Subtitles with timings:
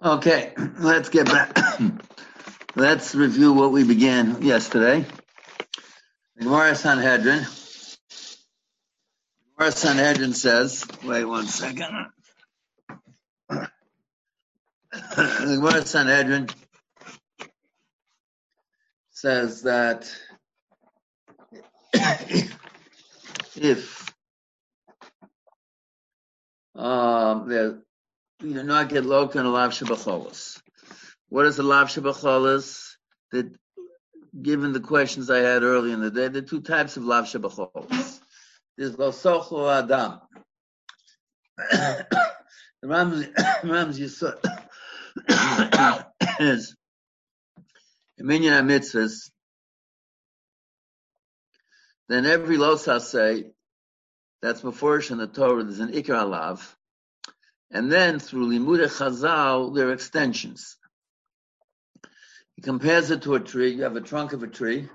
[0.00, 1.58] Okay, let's get back.
[2.76, 5.04] let's review what we began yesterday.
[6.38, 7.44] Gemara Sanhedrin.
[9.56, 12.06] Gemara Sanhedrin says, wait one second.
[15.16, 16.46] Gemara Sanhedrin
[19.10, 20.08] says that
[23.56, 24.14] if
[26.76, 27.78] um, there
[28.40, 30.60] you do not get local and lav shabacholas.
[31.28, 32.94] What is the lav shabacholas?
[33.32, 33.54] That
[34.40, 38.20] given the questions I had earlier in the day, the two types of lav shabacholas.
[38.76, 40.20] There's losocho adam.
[41.70, 42.06] the
[42.84, 43.26] Rams
[43.98, 44.38] Yisod
[46.40, 46.76] is
[48.18, 49.30] minyan mitzvahs.
[52.08, 53.50] Then every losas say
[54.40, 55.64] that's mafurish in the Torah.
[55.64, 56.74] There's an ikar alav
[57.70, 60.76] and then through Limud Chazal, there are extensions.
[62.56, 63.74] He compares it to a tree.
[63.74, 64.88] You have a trunk of a tree,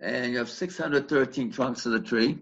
[0.00, 2.38] and you have 613 trunks of the tree.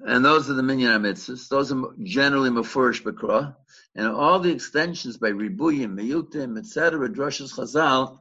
[0.00, 1.48] And those are the minyan mitzvahs.
[1.48, 3.56] Those are generally mafurish bakra.
[3.94, 8.18] And all the extensions by ribuyim, miyutim, etc., drushes chazal,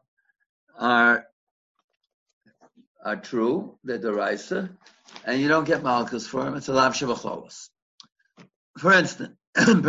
[0.77, 1.25] are
[3.03, 3.77] are true.
[3.83, 4.69] They're deraisa,
[5.23, 6.55] and you don't get malchus for them.
[6.55, 7.69] It's a lav shavacholos.
[8.77, 9.35] For instance,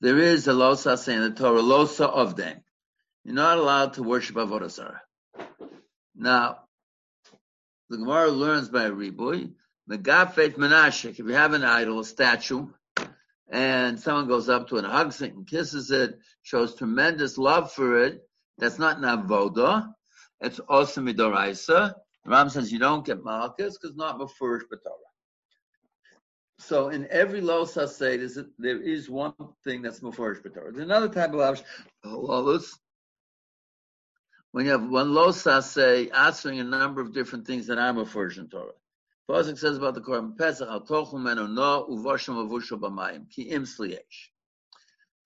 [0.00, 2.62] There is a losa saying the Torah, losa of them.
[3.22, 5.02] You're not allowed to worship Avodah Zarah.
[6.16, 6.60] Now,
[7.90, 9.52] the Gemara learns by Riboy,
[9.90, 12.68] Megafet Menashik, if you have an idol, a statue,
[13.50, 17.70] and someone goes up to it and hugs it and kisses it, shows tremendous love
[17.72, 19.92] for it, that's not Navoda,
[20.40, 21.92] it's also Midoraisa.
[22.24, 25.07] Ram says you don't get Malchus because not Mefurish Torah.
[26.60, 30.72] So in every low sased, there is one thing that's mufarish b'torah.
[30.72, 31.62] There's another type of
[32.04, 32.72] halus.
[34.50, 38.38] When you have one low saseh answering a number of different things that are mufarish
[38.38, 38.72] in Torah.
[39.30, 43.64] Pasuk says about the Korban Pesach, al tochel menu no uvashim avusha b'mayim ki im
[43.64, 44.30] sliesh.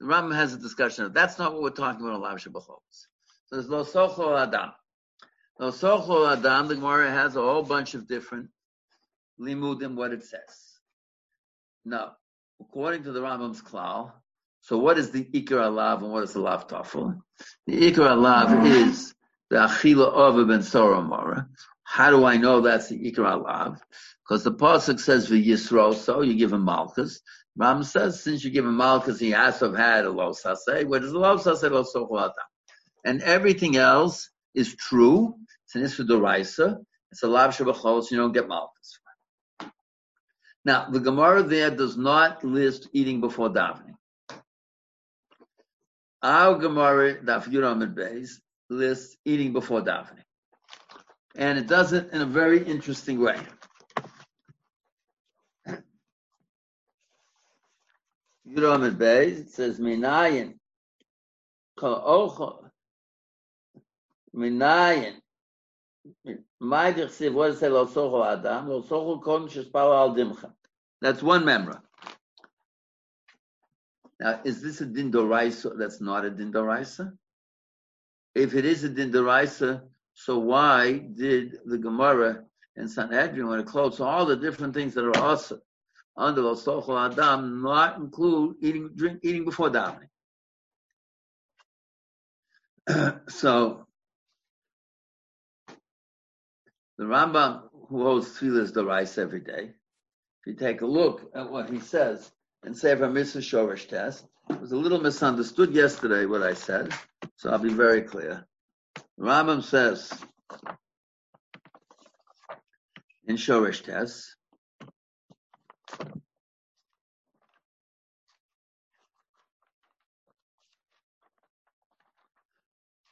[0.01, 3.07] The Rambam has a discussion of that's not what we're talking about on Lav Shabbacholos.
[3.47, 4.73] So there's lo socho adam.
[5.59, 6.69] Lo adam.
[6.69, 8.51] The Gemara has a whole bunch of different
[9.41, 10.72] limudim what it says.
[11.85, 12.13] Now,
[12.61, 14.13] according to the Rambam's klal,
[14.61, 17.21] so what is the ikar alav and what is the lav tafel?
[17.67, 19.13] The ikar alav is
[19.51, 21.49] the achila of ben soromara.
[21.83, 23.81] How do I know that's the ikar alav?
[24.25, 27.21] Because the pasuk says the yisro, so you give him malchus.
[27.57, 30.87] Ram says since you give him malchus, he has to have had a lo saseh.
[30.87, 32.33] What is the lo saseh lo sochuata?
[33.05, 35.35] And everything else is true.
[35.65, 36.79] It's an isra doraisa.
[37.11, 39.01] It's a lav shabachol, so you don't get malchus.
[40.65, 43.97] Now, the Gemara there does not list eating before davening.
[46.23, 48.41] Our Gemara, Daf Yuram Beis,
[48.71, 50.23] lists eating before davening.
[51.35, 53.39] And it does it in a very interesting way.
[58.49, 60.55] Yuram Beis, it says, Minayin,
[61.81, 62.71] Ocho,
[71.01, 71.81] That's one memra.
[74.21, 75.77] Now, is this a din doraisa?
[75.77, 77.13] That's not a din doraisa.
[78.37, 79.83] If it is a din doraisa,
[80.15, 82.45] so why did the Gemara
[82.77, 85.61] and Sanhedrin, when it closed all the different things that are also
[86.17, 90.09] under lo socho adam, not include eating, drink, eating before davening?
[93.29, 93.85] so
[96.99, 99.75] The Rambam, who holds tefillas the rice every day,
[100.41, 102.31] if you take a look at what he says
[102.65, 106.93] in Sefer Mitzvah Shorish Test, it was a little misunderstood yesterday what I said,
[107.37, 108.47] so I'll be very clear.
[108.95, 110.13] The Rambam says
[113.27, 114.37] in Shorish Test,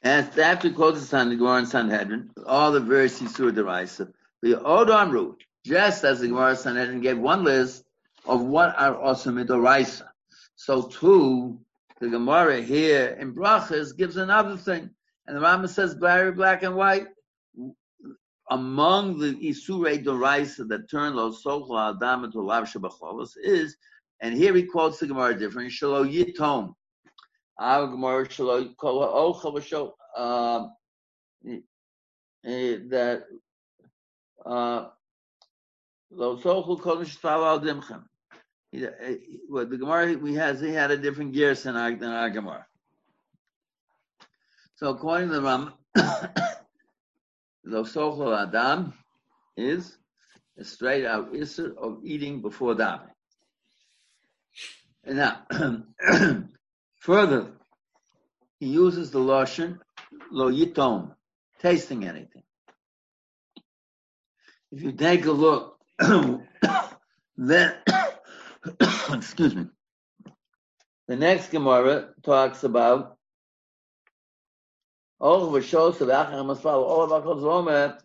[0.03, 4.11] And after he quotes the Gemara and Sanhedrin, all the various Yisur Deraisa,
[4.41, 7.83] the Odamru, just as the Gemara Sanhedrin gave one list
[8.25, 10.07] of what are also Midoraisa.
[10.55, 11.59] So too,
[11.99, 14.89] the Gemara here in Brachas gives another thing.
[15.27, 17.07] And the Rambam says very black and white.
[18.49, 23.77] Among the Isurei Doraisa that turn Lo Sochla Adam into Lav Shabacholos is,
[24.19, 26.73] and here he quotes the Gemara different, Shalo Yitom,
[32.45, 33.23] eh, that
[34.45, 34.85] uh,
[38.73, 39.13] uh,
[39.49, 42.65] well, the Gemara we has he had a different gear than our, than our Gemara.
[44.75, 45.73] So according to the Ram,
[47.63, 48.93] the Adam
[49.57, 49.97] is
[50.57, 53.09] a straight out issue of eating before davening.
[55.05, 55.43] Now,
[57.01, 57.51] further,
[58.59, 59.79] he uses the lotion
[60.31, 61.13] lo yitom,
[61.59, 62.43] tasting anything.
[64.71, 67.73] If you take a look, then
[69.11, 69.65] excuse me.
[71.07, 73.17] The next Gemara talks about
[75.19, 77.97] all of shows of Achar Masfal, all of Achar Zomer,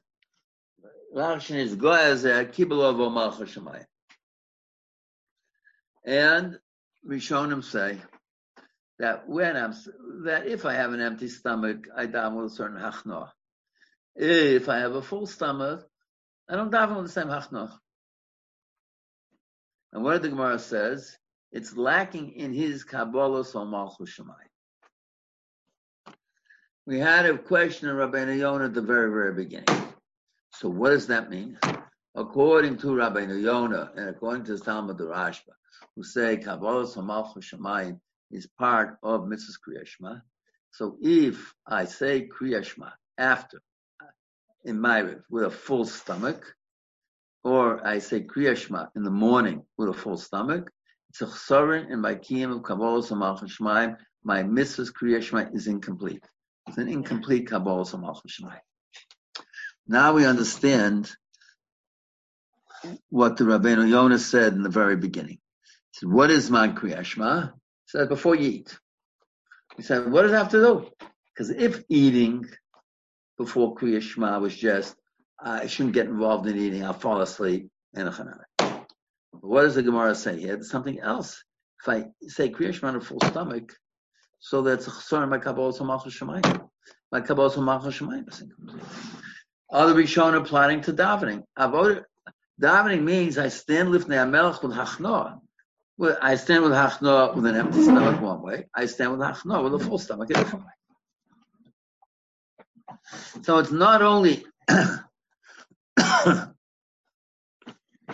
[1.14, 3.86] Rakshin is Goaz, Kibbel of Malcha Shemayim.
[6.04, 6.58] And
[7.06, 7.98] Rishonim say
[8.98, 9.74] that when I'm,
[10.24, 13.30] that if I have an empty stomach, I daven with a certain hachnoch.
[14.14, 15.86] If I have a full stomach,
[16.48, 17.72] I don't daven with the same hachnoch.
[19.92, 21.16] And what the Gemara says,
[21.52, 24.34] it's lacking in his Kabbalah so Malchus Shemayim.
[26.86, 29.66] We had a question of Rabbeinu Yonah at the very, very beginning.
[30.52, 31.58] So what does that mean?
[32.14, 35.52] According to Rabbeinu Yonah and according to the Talmud Rashba,
[35.94, 38.00] who say Kabbalah Samalchus Shemayim
[38.30, 40.22] is part of Mitzvah Kriyashma.
[40.72, 43.62] So if I say Kriyashma after
[44.64, 46.44] in my with a full stomach,
[47.44, 50.70] or I say Kriyashma in the morning with a full stomach,
[51.10, 53.96] it's a chsarin in my kiyam of Kabbalah Samalchus.
[54.24, 56.24] My Mitzvah Kriyashma is incomplete.
[56.66, 58.60] It's an incomplete Kabbalah Samalchus Shemayim.
[59.86, 61.10] Now we understand
[63.08, 65.38] what the Rabbeinu Yonah said in the very beginning.
[65.92, 67.52] He said, what is my Kriyashma?
[67.86, 68.78] Said, before you eat.
[69.76, 70.90] He said, what does it have to do?
[71.32, 72.46] Because if eating
[73.38, 74.96] before Kriyashma was just,
[75.44, 78.46] uh, I shouldn't get involved in eating, I'll fall asleep, and a
[79.32, 80.54] What does the Gemara say here?
[80.54, 81.42] There's something else.
[81.82, 83.72] If I say Kriyashma on a full stomach,
[84.38, 86.68] so that's a chsar my Kabbalah Samachos Shemayim.
[87.12, 88.80] My Kabbalah Samachos Shemayim.
[89.70, 91.42] Other Rishonim planning to davening.
[91.58, 95.40] Davening means I stand lifnei amelech with hachnoah.
[95.98, 98.66] Well, I stand with hachnoah with an empty stomach one way.
[98.74, 100.72] I stand with hachnoah with a full stomach a different way.
[103.42, 104.44] So it's not only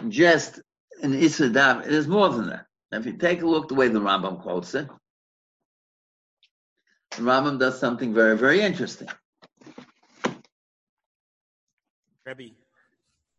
[0.09, 0.61] just
[1.03, 2.67] an Issa dav, it is more than that.
[2.93, 4.89] If you take a look the way the Rambam quotes it,
[7.17, 9.09] the Rambam does something very, very interesting.
[12.25, 12.55] Rebbe.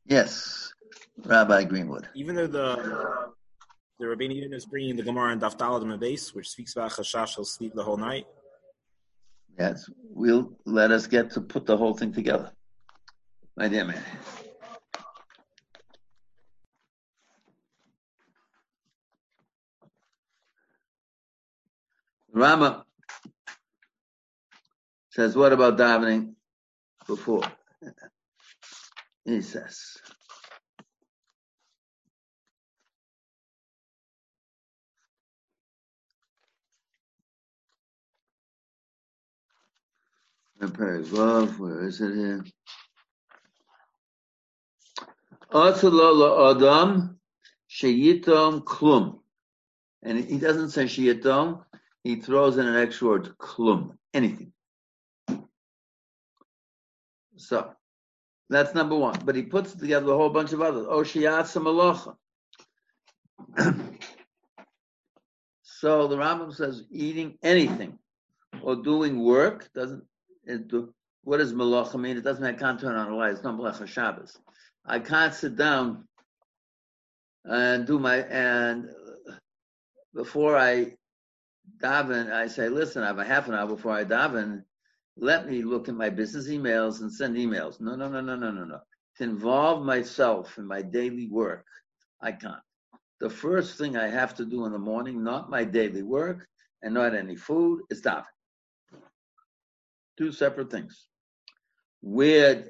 [0.05, 0.73] Yes,
[1.23, 2.09] Rabbi Greenwood.
[2.13, 3.31] Even though the
[3.99, 7.45] the Rabbeinu is bringing the Gemara and Daf Dalad base, which speaks about Chashash, he'll
[7.45, 8.25] sleep the whole night.
[9.57, 12.51] Yes, we'll let us get to put the whole thing together.
[13.55, 14.03] My dear man.
[22.33, 22.83] Rama
[25.11, 26.33] says, what about davening
[27.05, 27.43] before?
[29.23, 29.97] He says,
[40.59, 42.43] Paragraph, where is it here?
[45.53, 47.19] Adam
[47.69, 49.19] sheyitom klum.
[50.01, 51.63] And he doesn't say sheyitom,
[52.03, 54.51] he throws in an extra word, klum, anything.
[57.37, 57.73] So,
[58.49, 59.19] that's number one.
[59.25, 60.85] But he puts together a whole bunch of others.
[60.87, 62.15] Oh, Oshiyatsa malacha.
[65.63, 67.99] so the Rambam says eating anything
[68.61, 70.03] or doing work doesn't.
[71.23, 72.17] What does malacha mean?
[72.17, 73.29] It doesn't have content on a lie.
[73.29, 74.37] It's not malacha Shabbos.
[74.85, 76.05] I can't sit down
[77.45, 78.89] and do my and
[80.13, 80.95] before I
[81.81, 84.63] daven, I say, listen, I have a half an hour before I daven
[85.17, 87.79] let me look at my business emails and send emails.
[87.79, 88.79] No, no, no, no, no, no, no.
[89.17, 91.65] To involve myself in my daily work,
[92.21, 92.55] I can't.
[93.19, 96.47] The first thing I have to do in the morning, not my daily work
[96.81, 98.25] and not any food, is daven.
[100.17, 101.07] Two separate things.
[102.01, 102.65] Where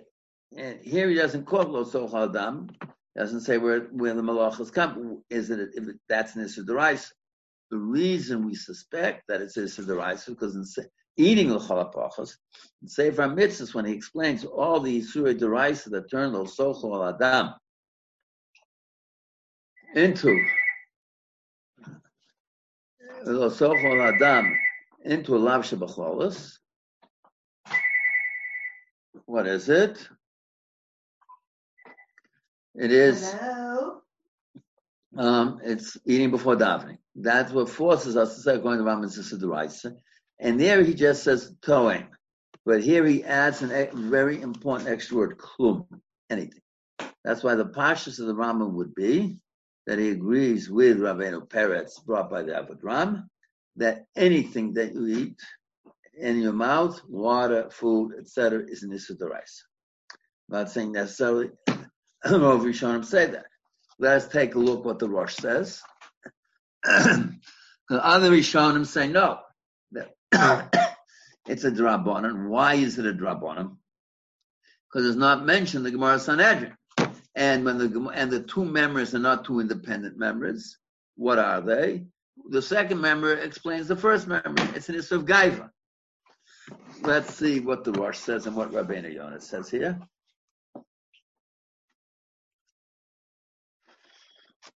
[0.55, 2.69] and here he doesn't call lo sochal adam,
[3.15, 5.23] doesn't say where where the malachas come.
[5.29, 10.25] Is it if it, that's an issue The reason we suspect that it's issue is
[10.27, 10.65] because in
[11.17, 12.37] eating the chalapachas.
[12.85, 17.53] Sefer Mitzvahs, when he explains all the Yisuri Deraisa that turn the Sochol Adam
[19.95, 20.43] into
[23.25, 24.57] the Sochol Adam
[25.05, 25.65] into a Lav
[29.25, 30.07] what is it?
[32.75, 33.31] It is.
[33.33, 34.01] Hello?
[35.17, 36.97] um, it's eating before davening.
[37.15, 39.95] That's what forces us to say going to Raman Sisidaraisa.
[40.39, 42.07] And there he just says toeing.
[42.65, 45.85] But here he adds a very important extra word, klum,
[46.29, 46.61] anything.
[47.23, 49.37] That's why the pashas of the Rambam would be
[49.85, 53.25] that he agrees with Rabbeinu Peretz brought by the Avudraham
[53.75, 55.39] that anything that you eat
[56.17, 59.63] in your mouth, water, food, etc., is an issue rice.
[60.49, 61.49] Not saying necessarily.
[61.67, 63.45] I don't know if Rishonim say that.
[63.99, 65.81] Let's take a look what the Rosh says.
[66.83, 67.31] the
[67.91, 69.39] other Rishonim say no.
[71.47, 72.47] it's a drabonim.
[72.47, 73.77] Why is it a drabonim?
[74.91, 76.75] Because it's not mentioned the Gemara Sanhedrin.
[77.35, 80.77] And when the and the two members are not two independent members,
[81.15, 82.05] what are they?
[82.49, 84.63] The second member explains the first member.
[84.75, 85.69] It's an issue of gaiva.
[87.03, 89.99] Let's see what the Rosh says and what Rabbeinu Yonah says here.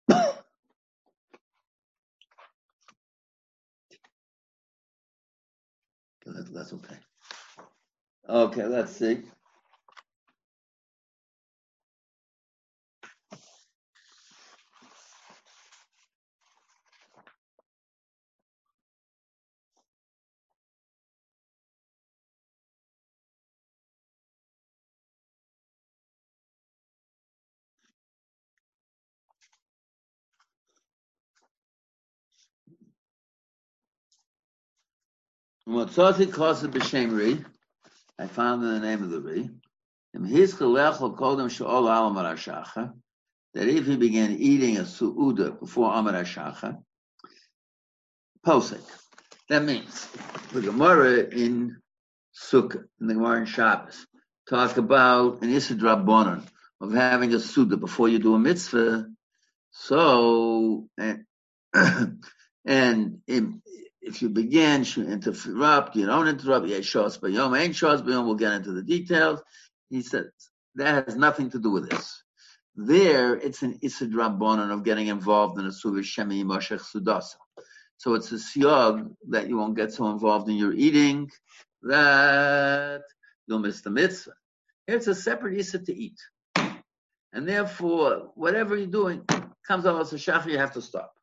[6.49, 6.95] That's okay.
[8.27, 9.21] Okay, let's see.
[35.67, 37.43] Motzoti kosa b'shem ri.
[38.19, 39.49] I found in the name of the ri.
[43.53, 46.81] That if he began eating a su'uda before Amar Hashacha,
[48.45, 48.83] posek.
[49.49, 50.07] That means
[50.53, 51.77] the Gemara in
[52.33, 54.05] Sukkah, in the Gemara in Shabbos,
[54.49, 55.75] talk about an Issa
[56.81, 59.07] of having a suda before you do a mitzvah.
[59.71, 61.25] So, and,
[62.65, 63.61] and in,
[64.05, 66.67] if you begin to interrupt, you don't interrupt.
[66.67, 68.25] Yeah, shos bayom ain't shos bayom.
[68.25, 69.41] We'll get into the details.
[69.89, 70.27] He says
[70.75, 72.23] that has nothing to do with this.
[72.75, 77.35] There, it's an isid rabbanon of getting involved in a suvish shemi moshech sudasa.
[77.97, 81.31] So it's a siog that you won't get so involved in your eating
[81.83, 83.01] that
[83.47, 84.33] you'll miss the mitzvah.
[84.85, 86.19] Here it's a separate isid to eat,
[87.33, 89.25] and therefore whatever you're doing
[89.67, 90.45] comes out as a shach.
[90.45, 91.14] You have to stop.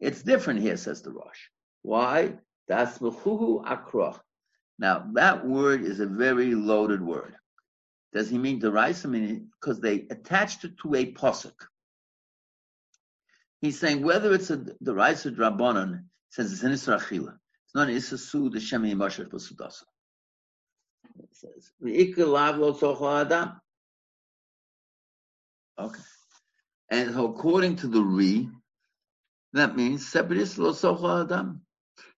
[0.00, 1.38] It's different here, says the Rosh.
[1.82, 2.34] Why?
[2.68, 4.20] That's akroch.
[4.78, 7.36] Now, that word is a very loaded word.
[8.12, 9.04] Does he mean rice?
[9.04, 9.08] I
[9.60, 11.54] because they attached it to a posuk.
[13.60, 14.56] He's saying whether it's a
[15.26, 17.36] or drabonon, says it's an israchila.
[17.66, 18.94] It's not an isasu the shemi
[19.28, 19.84] b'sudasa.
[21.18, 21.70] It says
[25.78, 26.00] Okay.
[26.90, 28.48] And according to the Re,
[29.52, 31.62] that means separis lo socha adam.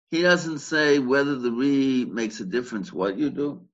[0.10, 3.66] He doesn't say whether the Re makes a difference what you do.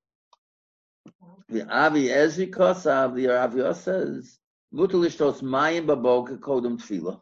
[1.50, 4.38] The Avi Ezri Kosav, the Rav says,
[4.74, 7.22] Mutalishtos mayim baboka kodem tefillah.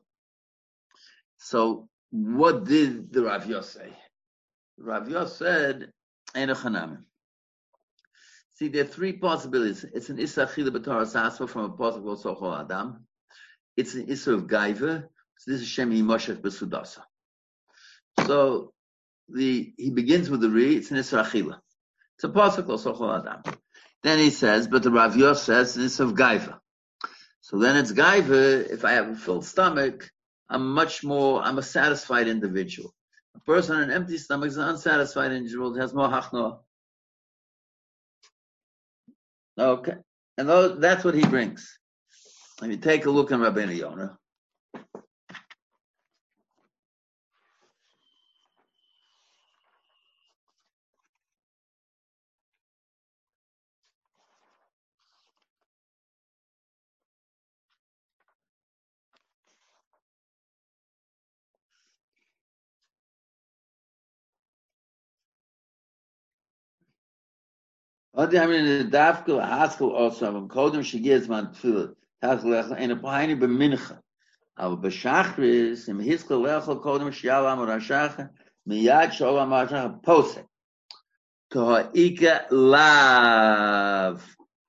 [1.37, 3.93] So what did the Rav say?
[4.77, 5.91] Rav Yos said,
[6.33, 7.03] Einachanamim.
[8.55, 9.83] See, there are three possibilities.
[9.83, 13.05] It's an Issa Chila B'Torah from a called Sochol Adam.
[13.75, 15.03] It's an Issa of Gaiva.
[15.37, 17.01] So this is Shemi Moshe B'Sudasa.
[18.25, 18.71] So
[19.27, 21.59] the he begins with the Re, it's an Issa Chila.
[22.15, 23.57] It's a called Sochol Adam.
[24.03, 26.57] Then he says, but the Rav Yos says it's of Gaiva.
[27.41, 30.09] So then it's Gaiva, if I have a filled stomach,
[30.49, 32.93] I'm much more, I'm a satisfied individual.
[33.35, 36.59] A person on an empty stomach is an unsatisfied individual, has more hachnoah.
[39.57, 39.95] Okay.
[40.37, 41.77] And those, that's what he brings.
[42.61, 44.17] If you take a look at Rabbeinu Yonah,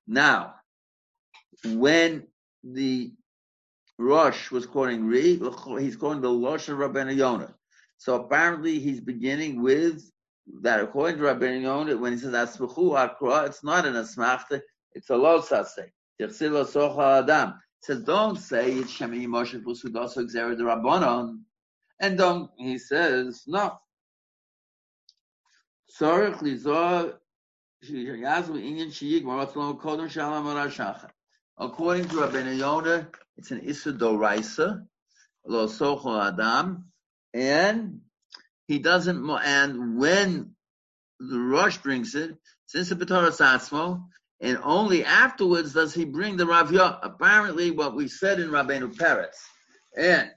[0.09, 0.55] Now,
[1.65, 2.27] when
[2.63, 3.13] the
[3.97, 5.39] Rosh was quoting Re,
[5.79, 7.53] he's quoting the Rosh of Rabbeinu Yonah.
[7.97, 10.11] So apparently he's beginning with
[10.61, 14.61] that according to Rabbi Yonah, when he says asmachu akra, it's not an asmachta,
[14.93, 15.91] It's a lo sase.
[16.19, 17.55] Tichsil socha adam.
[17.81, 21.41] Says, don't say it's Shemi Moshe Fusudoso Xera de Rabbanon.
[21.99, 23.77] And don't, he says, no.
[25.99, 27.13] Sorech lizor
[27.85, 31.09] Yazmu inyan shiyig maratzlom kodem shalom arashachar.
[31.57, 34.85] According to Rabbeinu Yonah, it's an Issa Doraisa,
[35.45, 36.85] Lo Adam,
[37.33, 38.01] and
[38.67, 40.55] he doesn't, and when
[41.19, 44.03] the Rosh brings it, since the B'Torah Satzmo,
[44.41, 46.71] and only afterwards does he bring the Rav
[47.01, 49.37] Apparently, what we said in Rabbeinu Peretz,
[49.97, 50.29] and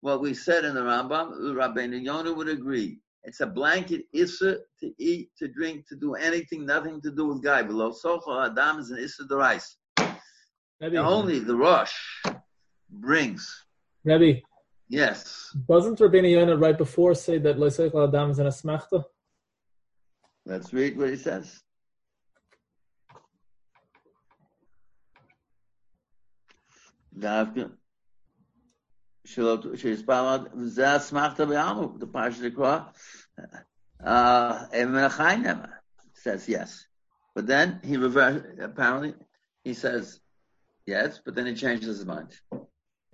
[0.00, 2.98] what we said in the Rambam, Rabbeinu Yonah would agree.
[3.22, 7.42] It's a blanket issa to eat, to drink, to do anything, nothing to do with
[7.42, 7.62] guy.
[7.62, 9.76] Below socho adam is an issa derais.
[10.82, 11.94] Only the Rosh
[12.90, 13.64] brings.
[14.04, 14.40] Rebbe.
[14.88, 15.56] Yes.
[15.68, 19.04] Doesn't Rabbi Yonah right before say that Loisek Adam is an asmachta?
[20.46, 21.62] Let's read what he says.
[27.16, 27.70] The
[34.04, 34.66] uh,
[36.12, 36.86] says yes,
[37.34, 38.42] but then he reverse.
[38.60, 39.14] Apparently,
[39.62, 40.20] he says
[40.86, 42.34] yes, but then he changes his mind.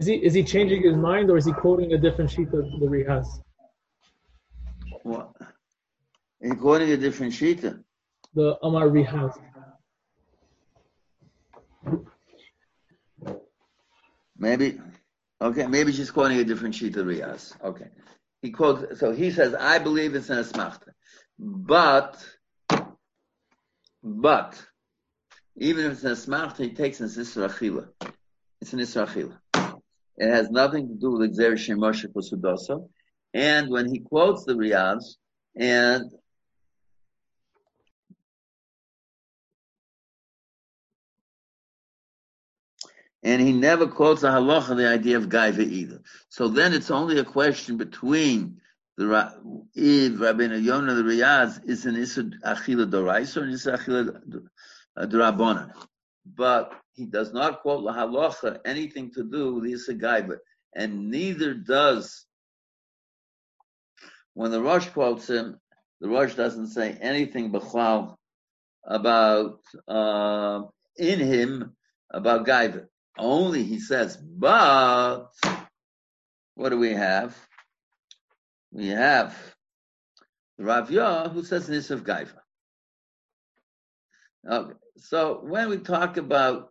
[0.01, 2.65] Is he is he changing his mind or is he quoting a different sheet of
[2.81, 3.29] the Rihas?
[5.03, 5.33] What?
[6.41, 7.61] He's quoting a different sheet.
[8.35, 9.39] The Amar Rihas.
[14.39, 14.81] Maybe,
[15.43, 17.53] okay, maybe she's quoting a different sheet of Riyas.
[17.63, 17.89] Okay.
[18.41, 20.93] He quotes, so he says, I believe it's an asmachta.
[21.39, 22.17] But,
[24.03, 24.59] but,
[25.57, 27.89] even if it's an asmachta, he takes an Isra Achila.
[28.63, 29.37] It's an Isra Achila.
[30.21, 32.91] It has nothing to do with Xer Moshe Posudoso.
[33.33, 35.17] And when he quotes the Riyaz,
[35.57, 36.11] and
[43.23, 46.03] and he never quotes the halacha, the idea of gaiva either.
[46.29, 48.61] So then it's only a question between
[48.99, 49.33] the
[49.75, 54.43] if Rabbeinu Yonah the Riyaz is an Issa Achila Dorais or an Issa Achila
[54.99, 55.73] Dorabona.
[56.27, 60.37] But he does not quote the halacha anything to do with Issa Gaiva,
[60.77, 62.27] and neither does
[64.35, 65.59] when the Rosh quotes him.
[66.03, 68.17] The Rosh doesn't say anything b'chlal
[68.85, 70.63] about uh,
[70.99, 71.75] in him
[72.11, 72.85] about Gaiva.
[73.19, 75.29] Only he says, but
[76.55, 77.35] what do we have?
[78.73, 79.35] We have
[80.59, 82.41] the Rav Yah who says this of Gaiva.
[84.49, 86.70] Okay, so when we talk about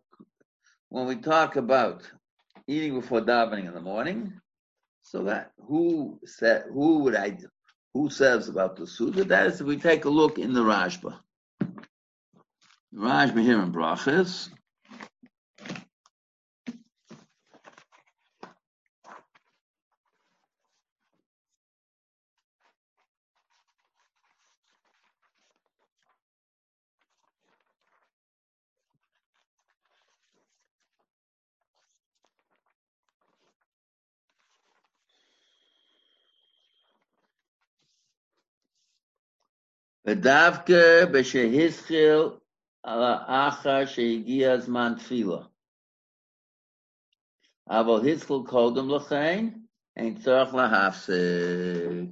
[0.89, 2.09] when we talk about
[2.67, 4.33] eating before davening in the morning,
[5.01, 7.37] so that who said who would I
[7.93, 9.23] who says about the Suda?
[9.23, 11.17] That is if we take a look in the Rashba.
[12.93, 14.49] Rashba here in Brachas.
[40.07, 42.19] ודווקא בשהסחיל
[42.85, 45.43] לאחר שהגיע זמן תפילה.
[47.69, 49.49] אבל הסחיל קודם לכן,
[49.95, 52.09] אין צורך להפסיק.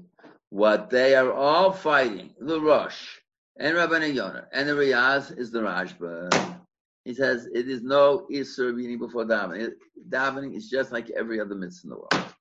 [0.50, 3.20] What they are all fighting, the Rosh.
[3.60, 6.60] and Rabbi Yonah and the Ri'az is the Rashba.
[7.06, 9.72] He says it is no Isser meaning before davening.
[10.10, 12.34] Davening is just like every other mitzvah in the world.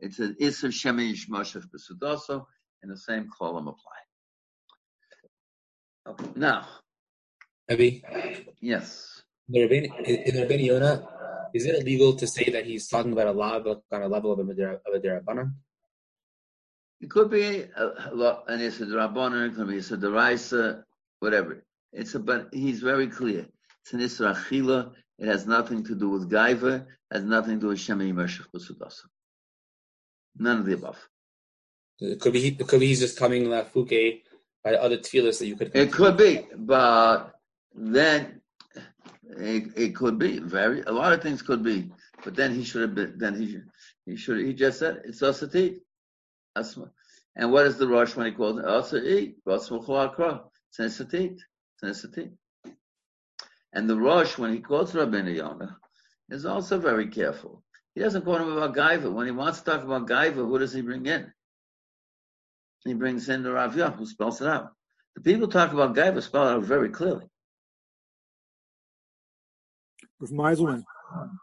[0.00, 2.46] It's an Isser Shemin Yishmoshev pesudoso,
[2.82, 4.09] and the same column applies.
[6.06, 6.26] Okay.
[6.36, 6.66] Now,
[7.68, 8.02] Abby,
[8.60, 9.22] yes.
[9.48, 13.12] in the Rabbeinu- in the Rabbeinu Yonah, is it illegal to say that he's talking
[13.12, 13.60] about a law
[13.92, 15.52] on a level of a a Derabanan?
[17.00, 20.84] It could be a, a lo- an Issa Rabbanon, it could be Issa Deraisa,
[21.20, 21.64] whatever.
[21.92, 23.46] It's a, but he's very clear.
[23.82, 24.92] It's an Issa Achila.
[25.18, 26.86] It has nothing to do with Gaiva.
[27.10, 29.04] Has nothing to do with Shemi Yimashach B'Sudasa.
[30.38, 31.08] None of the above.
[31.98, 34.22] It could be it could be he's just coming la fuke
[34.64, 35.70] by other tefillas that you could.
[35.74, 37.34] It could be, but
[37.74, 38.40] then
[39.24, 40.82] it, it could be very.
[40.82, 41.90] A lot of things could be,
[42.24, 43.14] but then he should have been.
[43.16, 43.68] Then he should.
[44.06, 44.38] He should.
[44.44, 45.22] He just said it's.
[46.56, 46.90] Asma.
[47.36, 49.34] And what is the Rosh when he calls it asatit?
[49.46, 51.38] Basmachua It's an asatit.
[51.82, 52.32] It's an asatit.
[53.72, 55.76] And the Rosh when he quotes Rabbeinu Yonah
[56.28, 57.62] is also very careful.
[57.94, 59.12] He doesn't quote him about Gaiva.
[59.12, 61.32] When he wants to talk about Gaiva, who does he bring in?
[62.84, 64.72] He brings in the Rav Yah, who spells it out.
[65.14, 67.26] The people talk about Gaiva spell it out very clearly.
[70.18, 70.82] With Meiselman.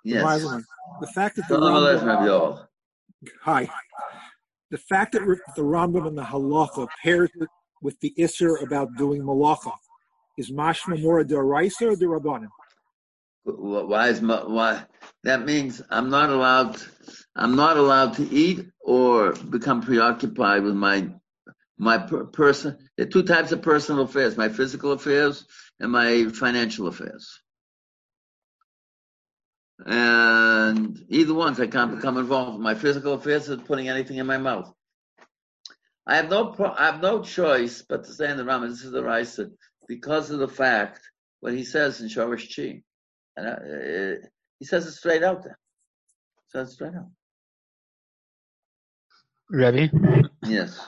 [0.03, 0.23] Yes.
[0.23, 0.63] Meiselman.
[1.01, 2.65] The fact that the Rambam,
[3.41, 3.69] hi,
[4.71, 5.21] the fact that
[5.55, 7.49] the Rambam and the Halacha pairs it
[7.81, 9.73] with the Isser about doing Malacha
[10.37, 12.47] is mashma more a deraisa or derabanan?
[13.43, 14.83] Why is why?
[15.23, 16.81] That means I'm not allowed.
[17.35, 21.09] I'm not allowed to eat or become preoccupied with my
[21.77, 22.77] my per- person.
[22.97, 25.45] There are two types of personal affairs: my physical affairs
[25.79, 27.39] and my financial affairs.
[29.85, 32.59] And either ones, I can't become involved.
[32.59, 34.73] My physical affairs is putting anything in my mouth.
[36.07, 38.83] I have no pro- I have no choice but to say in the Rambam, this
[38.83, 39.51] is the Raisa,
[39.87, 41.01] because of the fact
[41.41, 42.81] what he says in Shorish Chi.
[43.35, 45.59] And uh, he says it straight out there.
[46.51, 47.11] Says it straight out.
[49.49, 49.89] Rebbe,
[50.43, 50.79] Yes.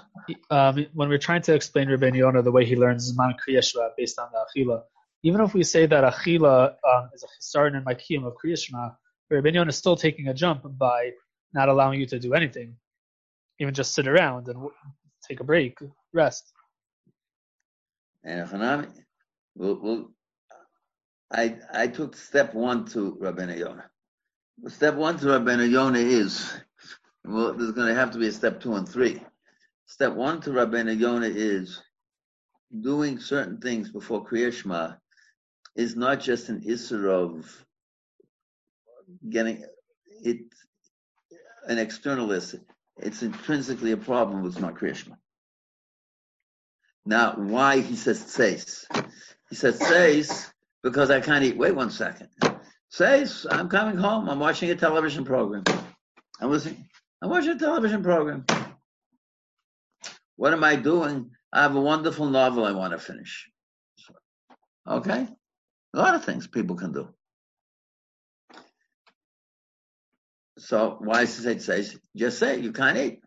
[0.49, 3.89] Um, when we're trying to explain Rabbi Yonah the way he learns Zman Kriya Shema
[3.97, 4.83] based on the Achila,
[5.23, 8.89] even if we say that Achila um, is a chisaron and Makiyim of Kriya Shema,
[9.29, 11.11] Rabbi Yonah is still taking a jump by
[11.53, 12.75] not allowing you to do anything,
[13.59, 14.69] even just sit around and
[15.27, 15.77] take a break,
[16.13, 16.51] rest.
[18.23, 18.87] And
[19.55, 20.11] we'll, we'll,
[21.31, 23.89] I I took step one to Rabbeinu Yonah.
[24.67, 26.53] Step one to Rabbeinu Yonah is
[27.25, 29.21] well, there's going to have to be a step two and three.
[29.89, 31.81] Step one to Rabbeinu Yonah is
[32.79, 34.93] doing certain things before Kriya Shema
[35.75, 37.65] is not just an issue of
[39.27, 39.65] getting
[40.21, 40.41] it
[41.67, 42.59] an external issue.
[42.97, 45.15] It's intrinsically a problem with my Kriya Shema.
[47.07, 48.85] Now, why he says tseis?
[49.49, 50.51] He says tseis
[50.83, 51.57] because I can't eat.
[51.57, 52.29] Wait one second.
[52.93, 54.29] Tseis, I'm coming home.
[54.29, 55.63] I'm watching a television program.
[56.39, 56.87] I'm listening.
[57.23, 58.45] I'm watching a television program.
[60.39, 61.31] What am I doing?
[61.51, 63.49] I have a wonderful novel I want to finish.
[64.87, 65.27] Okay?
[65.93, 67.09] A lot of things people can do.
[70.57, 73.21] So why it say just say you can't eat?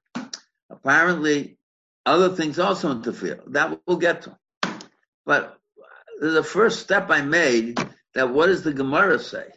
[0.71, 1.59] Apparently,
[2.07, 3.43] other things also interfere.
[3.49, 4.39] That we'll get to.
[5.27, 5.59] But
[6.19, 7.79] the first step I made
[8.15, 9.49] that what does the Gemara say?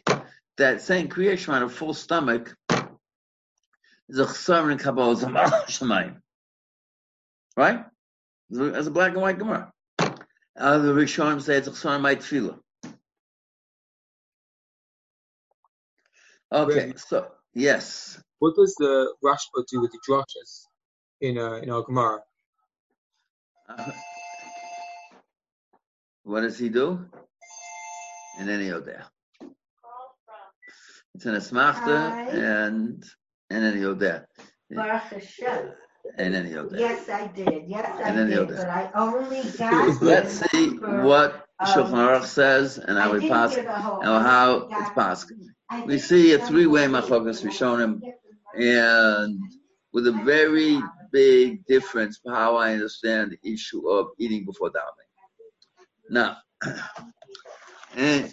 [0.58, 2.54] That saying creation on a full stomach
[4.10, 6.20] is a chesar in Kabbalah.
[7.56, 7.84] Right?
[8.52, 9.72] As a black and white Gemara.
[9.98, 12.58] Uh, the Rishonim say it's a chesar in my tefillah.
[16.52, 18.20] Okay, so yes.
[18.38, 20.66] What does the Rashba do with the drashas
[21.20, 22.20] in uh, in our Gemara?
[23.68, 23.92] Uh,
[26.22, 27.04] what does he do?
[28.38, 29.02] In any Odeh.
[31.14, 32.28] It's an Asmachta Hi.
[32.28, 33.04] and
[33.50, 34.24] in any Odeh.
[34.70, 35.72] Baruch Hashem.
[36.18, 36.78] And any Odeh.
[36.80, 37.64] Yes, I did.
[37.66, 38.56] Yes, I And then the did.
[38.56, 40.02] But I only got.
[40.02, 44.00] Let's see what um, Shulchan Aruch says and how I we pass get the whole-
[44.00, 45.32] and how I it's passed.
[45.86, 48.00] We see a three-way the whole- machokas Rishonim
[48.54, 49.38] and
[49.92, 50.80] with a very
[51.12, 55.10] big difference for how I understand the issue of eating before davening.
[56.10, 56.36] Now,
[57.96, 58.32] in,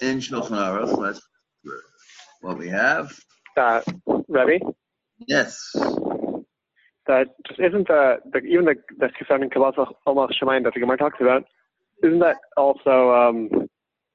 [0.00, 1.20] in Shulchan Aruch, let's
[2.40, 3.12] what we have.
[3.56, 3.84] that
[4.28, 4.58] Rebbe,
[5.28, 5.70] Yes,
[7.06, 10.80] that just isn't the, the even the the Kisan and Kabbalah almost Shemaim that the
[10.80, 11.44] Gemara talks about,
[12.02, 13.48] isn't that also um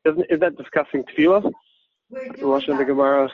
[0.05, 1.51] isn't is that discussing tefillah?
[2.09, 2.85] We're The doing Lashon of the that.
[2.85, 3.29] Gemara,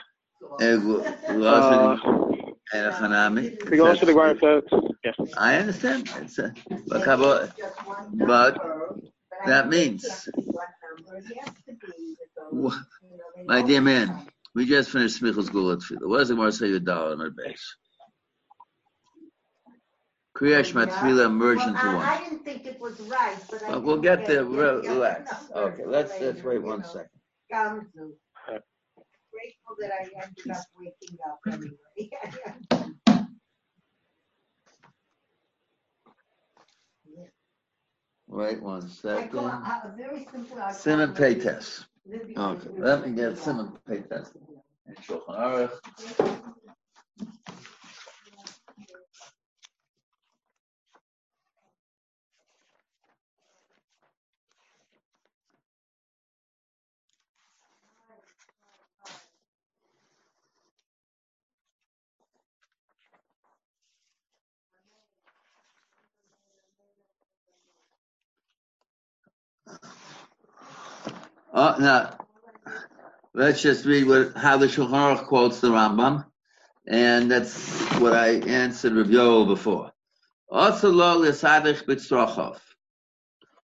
[0.60, 3.58] Ego- uh, Lashon and Hanami.
[3.60, 5.14] the Lashon of the Gemara says yes.
[5.36, 6.10] I understand.
[6.20, 10.10] It's a, Maybe but Kabbalah- it's just one but number, but I that means- it
[10.10, 10.66] has to be one
[11.06, 11.18] number.
[11.30, 12.74] It has to be with those, Wha-
[13.10, 16.08] you know, they My dear man, we just finished Smichos Gula Tefillah.
[16.08, 17.76] What does the Gemara say your dollar on our base?
[20.36, 20.86] Kriya Shema Yeah.
[20.96, 22.04] Tefillah merged Well, into I, one.
[22.06, 23.76] I didn't think it was right, but I.
[23.76, 24.44] We'll get there.
[24.44, 25.30] Re- get the Relax.
[25.54, 26.86] number Okay, let's let's wait one know.
[26.86, 27.08] second.
[27.52, 28.12] Gamzu.
[29.32, 32.90] Grateful that I ended up waking up anyway.
[38.26, 39.38] Wait one second.
[39.38, 40.56] uh, very simple.
[40.72, 41.84] Simon Peites.
[42.06, 43.76] Libby- Okay, let me get Simon.
[43.86, 44.04] And
[45.02, 45.70] Shulchan Aruch.
[71.56, 72.18] Oh, now,
[73.32, 76.24] let's just read what, how the Shulchan Aruch quotes the Rambam,
[76.88, 79.92] and that's what I answered Rav Yoel before.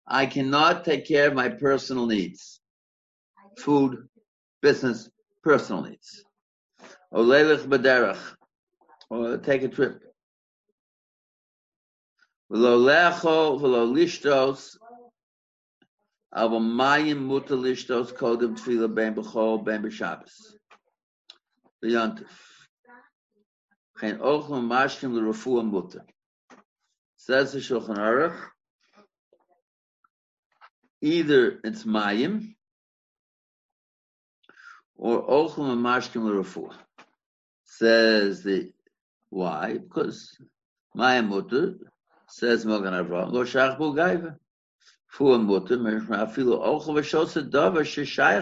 [0.06, 2.58] I cannot take care of my personal needs,
[3.58, 4.08] food,
[4.62, 5.10] business,
[5.42, 6.24] personal needs.
[7.12, 7.22] Or
[9.36, 10.00] take a trip.
[12.50, 13.92] V'lo lecho, v'lo
[16.34, 20.56] mutter lishtos kodem tefillah ben b'chol ben b'shabbos.
[21.82, 22.26] V'yontif.
[24.00, 26.04] Geen ogen mashkim l'refuah mutter.
[27.16, 28.36] Says the Shulchan Aruch,
[31.00, 32.54] either it's mayim,
[34.96, 36.74] or ochel and mashkim l'refuah.
[37.64, 38.72] Says the
[39.30, 39.78] why?
[39.78, 40.36] Because
[40.96, 41.74] mayim mutter
[42.28, 44.36] says Magen Avraham lo shach bo gaiva.
[45.20, 45.76] Mutter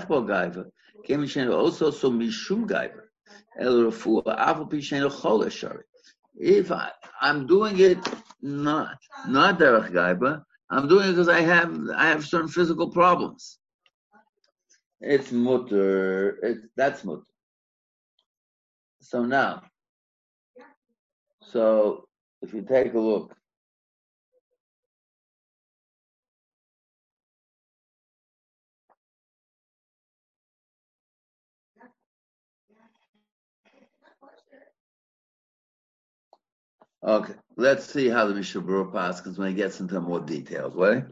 [0.09, 0.65] bo gaiva.
[1.07, 2.11] Kemin shen also so
[5.11, 5.83] chol eshari.
[6.35, 7.99] If I, I'm doing it
[8.41, 8.97] not
[9.29, 13.59] not derech gaiva, I'm doing it because I have I have certain physical problems.
[15.01, 16.39] It's mutter.
[16.43, 17.23] It, that's mutter.
[19.01, 19.63] So now,
[21.43, 22.05] so
[22.41, 23.37] if you take a look,
[37.05, 40.75] okay, let's see how the Mishnah Berurah passes when he gets into more details.
[40.75, 41.05] Right?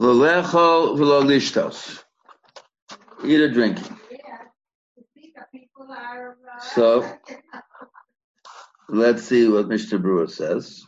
[0.00, 2.02] V'lecho v'lo lishtos.
[3.22, 3.98] Eat or drinking.
[6.74, 7.06] So
[8.88, 10.84] let's see what Mishnah Berurah says.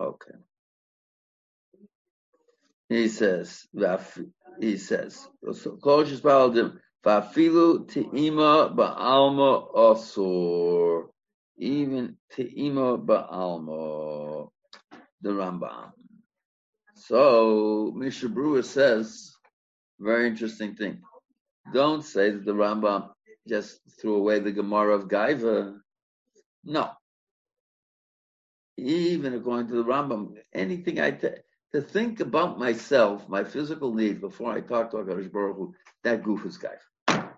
[0.00, 0.34] Okay.
[2.88, 3.66] He says,
[4.60, 5.28] he says,
[7.04, 11.08] v'afilu te'ima ba'alma osur.
[11.56, 14.50] Even te'ima ba'alma,
[15.20, 15.92] the Rambam.
[16.94, 19.32] So, Mishnah Berurah says,
[19.98, 21.00] very interesting thing.
[21.72, 23.10] Don't say that the Rambam
[23.48, 25.78] just threw away the Gemara of Gaiva.
[26.64, 26.90] No.
[28.76, 31.28] Even according to the Rambam, anything I t-
[31.72, 36.22] to think about myself, my physical needs before I talk to Hakadosh Baruch Hu, that
[36.22, 37.28] goof is Gaiva.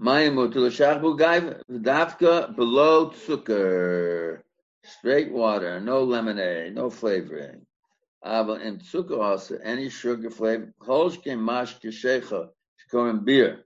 [0.00, 4.40] Mayim mutul shachbu gaiva davka below zucker,
[4.82, 7.66] straight water, no lemonade, no flavoring.
[8.22, 10.72] Aber in zucker also any sugar flavor.
[10.80, 12.48] Kolshkin mash kishecha
[12.92, 13.64] shkorim beer.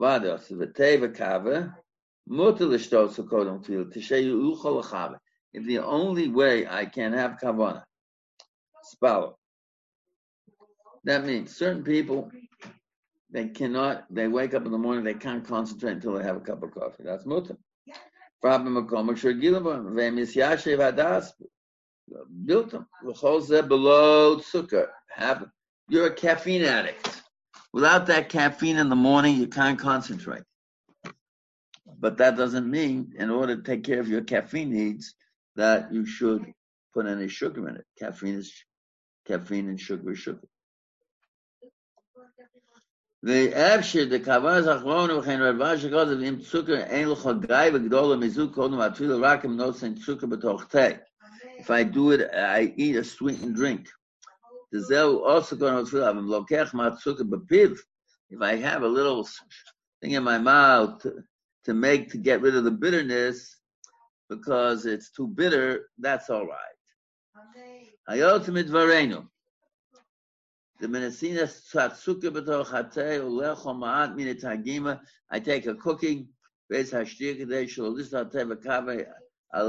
[0.00, 1.76] Vadas v'teva kava
[2.28, 5.18] mutul shtos kodem fil tisheyu uchol chave.
[5.52, 7.84] If the only way I can have kavana,
[8.82, 9.38] spell.
[11.04, 12.30] That means certain people
[13.30, 14.06] they cannot.
[14.10, 15.04] They wake up in the morning.
[15.04, 17.02] They can't concentrate until they have a cup of coffee.
[17.04, 17.56] That's mutter.
[18.40, 21.30] Problem makom shur gilabon ve'mis yashev hadas
[22.45, 22.87] built them.
[23.03, 24.87] V'chol zeh below zucker.
[25.15, 25.45] Have
[25.89, 27.21] you're a caffeine addict.
[27.73, 30.43] Without that caffeine in the morning, you can't concentrate.
[31.99, 35.15] But that doesn't mean, in order to take care of your caffeine needs,
[35.55, 36.45] that you should
[36.93, 37.85] put any sugar in it.
[37.99, 38.53] Caffeine is
[39.27, 40.47] caffeine and sugar is sugar.
[43.23, 49.21] ואפשר דקבאז אחרון וכן רדב"ש שקודם אם צוקר אין לך גיא וגדול למיזוג קודם אפילו
[49.21, 50.87] רק אם נוסן צוקר בתוך תה.
[51.62, 53.88] If I do it, I eat a sweetened drink.
[54.72, 54.90] If
[58.40, 59.28] I have a little
[60.00, 61.22] thing in my mouth to,
[61.66, 63.58] to make to get rid of the bitterness
[64.28, 66.58] because it's too bitter, that's all right.
[75.30, 76.28] I take a cooking,
[79.54, 79.60] I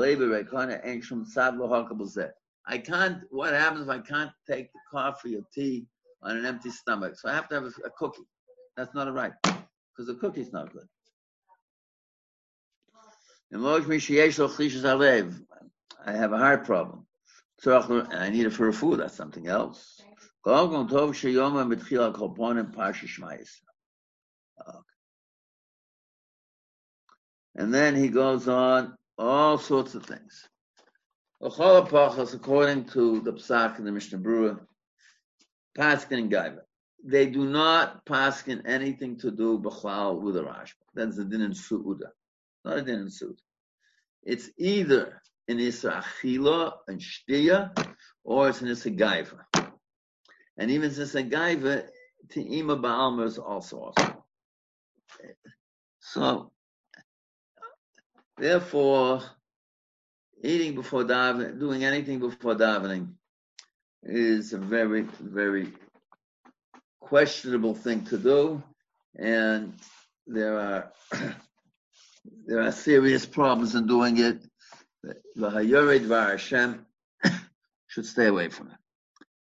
[2.77, 5.85] can't, what happens if I can't take the coffee or tea
[6.21, 7.17] on an empty stomach?
[7.17, 8.23] So I have to have a, a cookie.
[8.77, 10.87] That's not right, because the cookie's not good.
[16.05, 17.05] I have a heart problem.
[17.65, 18.99] I need it for a food.
[18.99, 20.01] That's something else.
[27.55, 30.47] And then he goes on all sorts of things.
[31.41, 34.59] According to the Psak and the Mishnah Berurah,
[35.77, 36.61] Paskin and Gaiva,
[37.05, 40.85] they do not paskin anything to do with a rashba.
[40.93, 42.13] That's the din in suuda,
[42.63, 43.37] not a din in suud.
[44.23, 47.73] It's either in isra achila and shtiya,
[48.23, 49.43] or it's in isra gaiva.
[50.57, 51.89] And even since a gaiva,
[52.29, 54.23] te'ima ba'alma is also also.
[55.99, 56.52] So,
[58.37, 59.21] therefore,
[60.43, 63.13] eating before davening, doing anything before davening,
[64.03, 65.71] is a very, very
[66.99, 68.61] questionable thing to do,
[69.17, 69.73] and
[70.27, 70.91] there are
[72.45, 74.41] there are serious problems in doing it.
[75.35, 76.85] The Hayored Var Hashem
[77.87, 78.77] should stay away from it.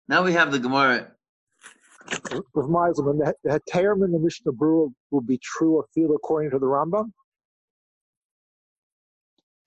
[0.09, 1.13] Now we have the Gemara.
[2.55, 6.59] With Meisel, the, Heterim in the Mishnah Berurah will be true or feel according to
[6.59, 7.13] the Rambam?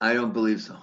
[0.02, 0.76] I don't believe so.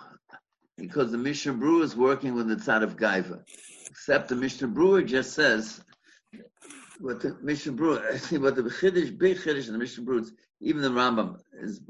[0.77, 3.43] Because the Mishnah Berurah is working with the Tzad of Gaiva.
[3.89, 5.81] Except the Mishnah Berurah just says
[7.01, 10.81] what the Mishnah Berurah, see what the Chiddush, big Chiddush in the Mishnah is, even
[10.81, 11.81] the Rambam is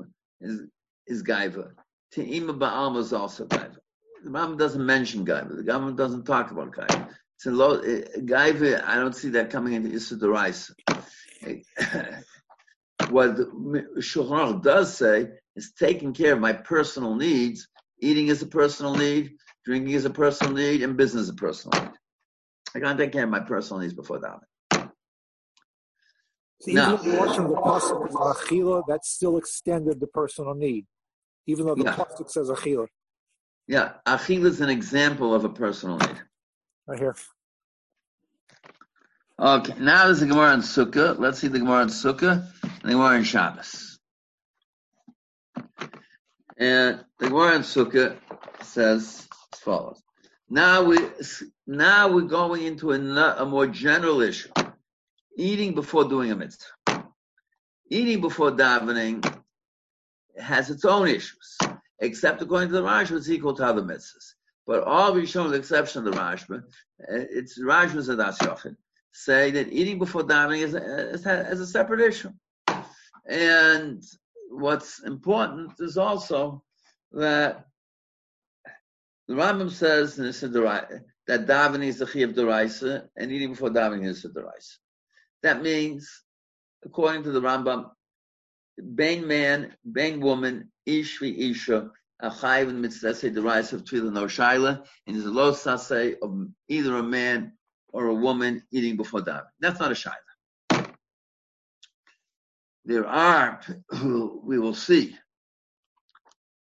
[0.41, 0.61] is
[1.05, 1.69] is Gaiva.
[2.15, 3.77] Te'ima Ba'alma is also Gaiva.
[4.23, 5.55] The Rambam doesn't mention Gaiva.
[5.55, 7.09] The Rambam doesn't talk about Gaiva.
[7.35, 10.71] It's a low, uh, Gaiva, I don't see that coming into Issa Derais.
[13.11, 17.67] what Shulchan does say is taking care of my personal needs.
[18.01, 19.33] Eating is a personal need,
[19.65, 21.91] drinking is a personal need, and business is a personal need.
[22.75, 24.39] I can't take care of my personal needs before that.
[26.61, 30.85] So even if from the pasuk of achila, that still extended the personal need,
[31.45, 31.95] even though the Yeah.
[31.95, 32.87] pasuk says achila.
[33.67, 36.21] Yeah, achil is an example of a personal need.
[36.87, 37.15] Right here.
[39.37, 41.17] Okay, now there's the Gemara on Sukkah.
[41.17, 43.98] Let's see the Gemara on Sukkah and the Gemara on Shabbos.
[46.59, 48.17] And the Gemara on Sukkah
[48.61, 50.03] says as follows.
[50.49, 50.97] Now we
[51.65, 54.49] now we're going into a, a more general issue.
[55.37, 57.05] Eating before doing a mitzvah.
[57.89, 59.23] Eating before davening
[60.37, 61.57] has its own issues,
[61.99, 64.33] except according to the Rashba, it's equal to other mitzvahs.
[64.67, 66.63] But all we show, with the exception of the Rashba, uh,
[67.07, 68.75] it's Rashba's Adas Yochid,
[69.13, 72.31] say that eating before davening is is is a separate issue.
[73.25, 74.03] And
[74.49, 76.63] what's important is also
[77.11, 77.65] that
[79.27, 83.69] the Rambam says in this that davening is the chi of deraisa and eating before
[83.69, 84.77] davening is the deraisa.
[85.43, 86.23] That means,
[86.83, 87.91] according to the Rambam,
[88.95, 91.91] bain man, bain woman, ish vi isha,
[92.23, 96.97] achayiv and mitzvah deraisa of tefillah no shaila, and is a low sase of either
[96.97, 97.53] a man
[97.93, 99.45] or a woman eating before davening.
[99.59, 100.28] That's not a shaila.
[102.89, 103.61] There are
[104.43, 105.15] we will see.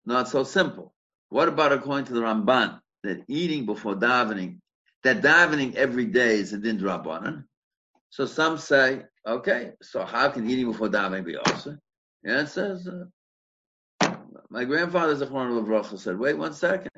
[0.06, 0.94] Not so simple.
[1.30, 4.60] What about according to the Ramban that eating before davening,
[5.02, 7.46] that davening every day is a din drabanan?
[8.12, 11.80] So some say, okay, so how can eating before davening be also?
[12.24, 14.16] And it says, uh,
[14.52, 16.92] my grandfather Zechron Levracha said, wait one second.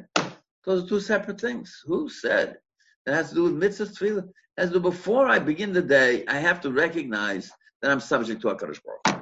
[0.66, 1.82] Those are two separate things.
[1.86, 2.58] Who said?
[3.06, 4.28] That has to do with mitzvah tefillah.
[4.58, 7.50] Has to before I begin the day, I have to recognize
[7.84, 9.13] that I'm subject to HaKadosh Baruch.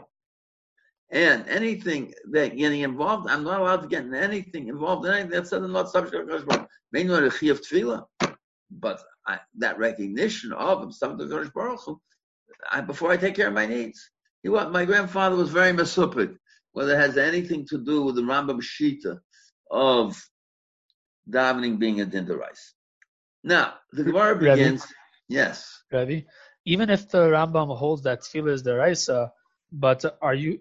[1.12, 5.32] And anything that getting involved, I'm not allowed to get in anything involved in anything
[5.32, 6.68] that's not subject to Baruch Hu.
[6.94, 8.06] Maybe not a of tefillah,
[8.70, 12.00] but I, that recognition of I'm subject to Baruch
[12.72, 14.10] I, before I take care of my needs.
[14.44, 14.72] You know what?
[14.72, 16.38] My grandfather was very masupik,
[16.72, 19.20] whether it has anything to do with the Rambam Shita
[19.70, 20.22] of
[21.30, 22.74] davening being a din rice.
[23.44, 24.56] Now, the Gemara Rabbi?
[24.56, 24.86] begins,
[25.28, 25.84] yes.
[25.92, 26.22] Rabbi.
[26.66, 29.32] Even if the Rambam holds that tefillah is deraisa,
[29.72, 30.60] but are you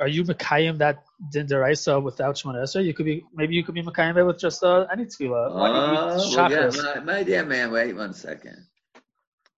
[0.00, 2.84] are you mekayim that din deraisa without Shemona Esrei?
[2.84, 5.54] You could be maybe you could be mekayim it with just uh, any tefillah.
[5.54, 8.66] When you eat Oh, well, yeah, my, my dear man, wait one second.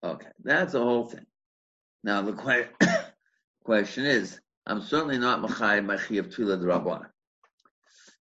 [0.03, 1.25] Okay, that's the whole thing.
[2.03, 2.69] Now, the que-
[3.63, 7.09] question is, I'm certainly not Machai Machi of Tefillah the Rabbanan.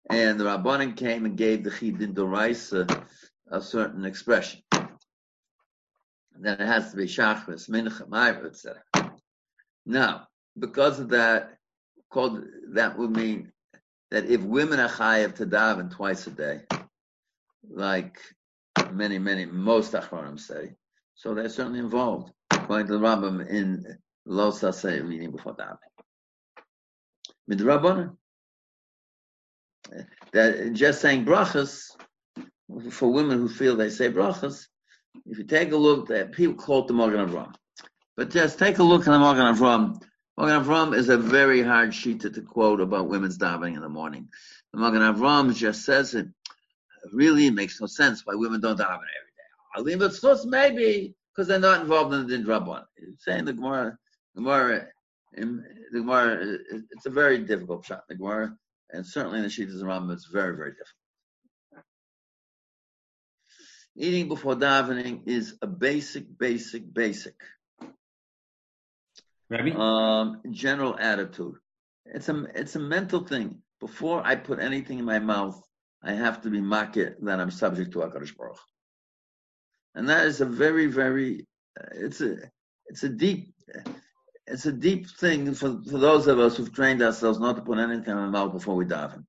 [0.10, 3.06] And the Rabbanan came and gave the Chidin Doraisa
[3.50, 4.62] a certain expression.
[4.72, 8.82] Then it has to be Shachris, Mincha, Ma'ariv, etc.
[9.86, 10.28] Now,
[10.58, 11.58] because of that,
[12.14, 12.44] called
[12.74, 13.52] that would mean
[14.12, 16.62] that if women are chayav to daven twice a day,
[17.68, 18.20] like
[18.92, 20.74] many, many, most achronim say,
[21.16, 25.78] so they're certainly involved, according to the Rambam in Lo Saseh reading before davening.
[27.52, 28.16] Midrabanan.
[30.32, 31.90] That just saying brachas
[32.92, 34.68] for women who feel they say brachas,
[35.26, 37.54] if you take a look, that people quote the Magen Avraham.
[38.16, 40.00] But just take a look at the Magen Avraham.
[40.38, 44.30] Magen Avraham is a very hard sheet to, quote about women's davening in the morning.
[44.72, 46.28] The Magen Avraham just says it.
[47.12, 49.50] Really makes no sense why women don't daven every day.
[49.78, 52.86] Alim B'tzchus, maybe because they're not involved in the din rabban.
[53.20, 53.98] Saying the Gemara,
[54.36, 54.88] Gemara,
[55.36, 56.58] the Gemara,
[56.92, 58.04] it's a very difficult shot.
[58.08, 58.56] The Gemara,
[58.92, 61.84] and certainly in the Shittas and Rambam, it's very, very difficult.
[63.96, 67.36] Eating before davening is a basic, basic, basic?
[69.76, 71.56] Um, general attitude.
[72.06, 73.62] It's a it's a mental thing.
[73.80, 75.62] Before I put anything in my mouth,
[76.04, 78.60] I have to be makir that I'm subject to Hakadosh Baruch.
[79.96, 81.48] And that is a very, very
[81.92, 82.38] it's a
[82.88, 83.54] it's a deep
[84.48, 87.80] it's a deep thing for, for those of us who've trained ourselves not to put
[87.80, 89.26] anything in our mouth before we daven.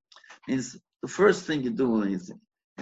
[0.47, 2.19] Means the first thing you do in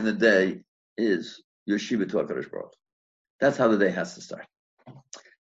[0.04, 0.62] the, day
[0.98, 2.74] is your shiva to Hakadosh Baruch.
[3.40, 4.48] That's how the day has to start.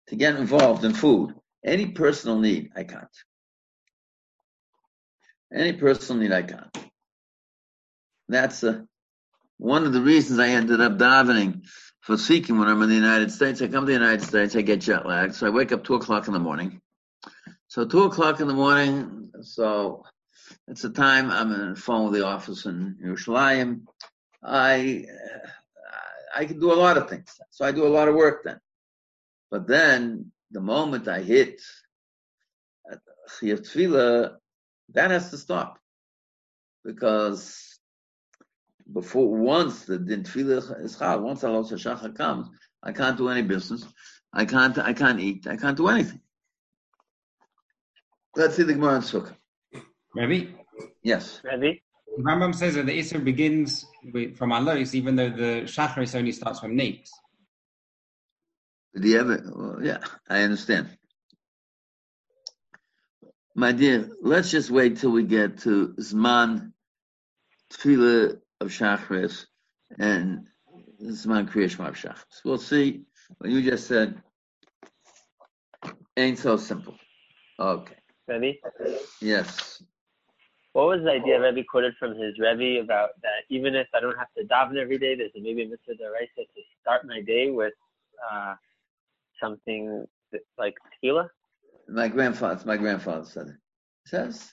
[0.09, 1.35] To get involved in food,
[1.65, 3.09] any personal need, I can't.
[5.55, 6.79] Any personal need, I can't.
[8.29, 8.83] That's uh,
[9.59, 11.67] one of the reasons I ended up davening
[12.01, 13.63] for seeking when I'm in the United States.
[13.63, 15.95] I come to the United States, I get jet lagged, so I wake up two
[15.95, 16.81] o'clock in the morning.
[17.69, 20.05] So two o'clock in the morning, so
[20.69, 23.83] it's the time I'm on the phone with the office in Yerushalayim.
[24.43, 25.49] I uh,
[26.35, 28.59] I can do a lot of things, so I do a lot of work then.
[29.51, 31.61] But then the moment I hit
[33.31, 34.37] Chiyuv Tefillah,
[34.95, 35.79] that has to stop
[36.85, 37.79] because
[38.93, 42.49] before once the din tefillah is chal, once Allah Shachar comes,
[42.83, 43.87] I can't do any business.
[44.33, 44.79] I can't.
[44.79, 45.47] I can't eat.
[45.47, 46.21] I can't do anything.
[48.35, 49.37] Let's see the Gemara and Sukkah.
[50.15, 50.47] Rabbi?
[51.03, 51.41] Yes.
[51.45, 51.83] Ready?
[52.17, 56.33] The Rambam says that the Isser begins with, from Alos, even though the Shacharis only
[56.33, 57.09] starts from Nate.
[58.95, 59.43] Did he ever?
[59.55, 60.97] Well, yeah, I understand.
[63.55, 66.73] My dear, let's just wait till we get to Zman
[67.73, 69.47] Tefillah of Shachris
[69.99, 70.47] and
[71.03, 72.45] Zman Kriyash of Shachris.
[72.45, 73.03] We'll see.
[73.39, 74.23] What you just said
[76.17, 76.97] ain't so simple.
[77.59, 77.95] Okay.
[78.29, 78.59] Rebbe?
[79.21, 79.83] Yes.
[80.73, 84.17] What was the idea Rebbe quoted from his Rebbe about that even if I don't
[84.17, 87.75] have to daven every day, there's maybe a mitzvah deraisa to start my day with
[88.33, 88.55] uh,
[89.43, 90.75] something that, like
[91.05, 91.29] tefillah?
[91.89, 93.57] My grandfather, my grandfather said it.
[94.07, 94.53] Says,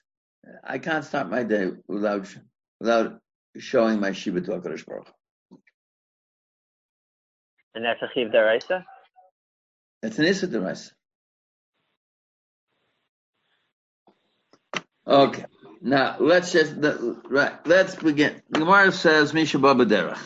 [0.64, 2.28] I can't start my day without
[2.80, 3.20] without
[3.58, 5.08] showing my shiva to HaKadosh Baruch.
[7.76, 8.84] And that's a chiv deraisa?
[10.02, 10.92] It's an Issa Deraisa.
[15.06, 15.46] Okay.
[15.82, 16.74] Now let's just
[17.30, 17.54] right.
[17.66, 18.42] Let's begin.
[18.50, 20.20] The Gemara says Misha Baba Derech.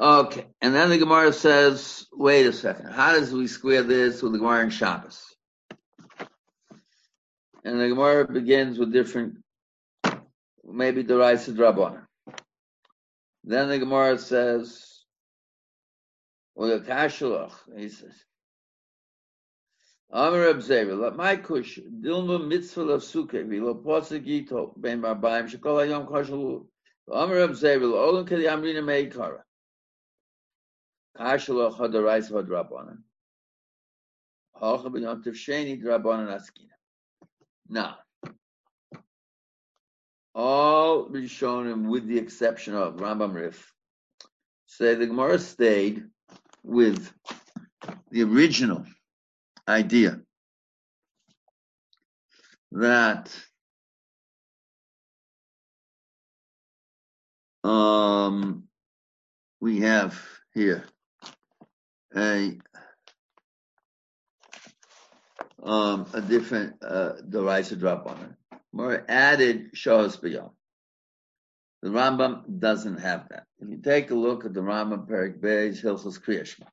[0.00, 2.90] Okay, and then the Gemara says, wait a second.
[2.90, 5.22] How does we square this with the Gemara in Shabbos?
[7.64, 9.36] And the Gemara begins with different,
[10.64, 12.06] maybe the of Rabbanan.
[13.44, 15.04] Then the Gemara says,
[16.54, 18.14] well, the Kashalach, he says,
[20.10, 25.86] Amr Abzeva, let my kush, Dilma mitzvah of sukkah, v'lo posek yito, ben barbaim, shekol
[25.86, 26.66] hayom kashalu.
[27.10, 29.40] Amr Abzeva, l'olam kedi amrina meikara.
[31.16, 32.98] Kashalach hadarais hadrabanan.
[34.60, 36.76] Halcha b'yom tevsheni drabanan askina.
[37.68, 37.98] Now,
[40.34, 43.72] all Rishonim, with the exception of Rambam Rif,
[44.66, 46.04] say the Gemara stayed
[46.62, 47.12] with
[48.10, 48.84] the original
[49.68, 50.20] idea
[52.72, 53.30] that
[57.64, 58.64] um,
[59.60, 60.20] we have
[60.54, 60.84] here
[62.16, 62.58] a
[65.62, 68.58] um, a different uh, the rice drop on it.
[68.72, 70.50] More added shahos beyond.
[71.82, 73.44] The Rambam doesn't have that.
[73.58, 76.66] If you take a look at the Rambam Perik Beis Hilchos Kriyashma,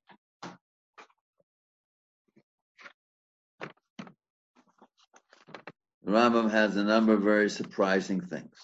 [6.04, 8.56] the Rambam has a number of very surprising things.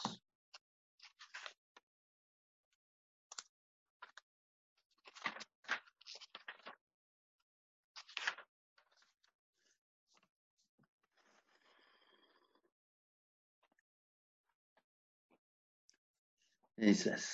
[16.78, 17.26] He says,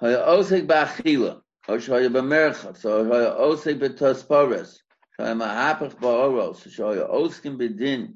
[0.00, 4.78] Haya osek ba'achila, or shaya haya b'tospores,
[5.18, 8.14] shaya ma'apach ba'oros, shaya oskim b'din,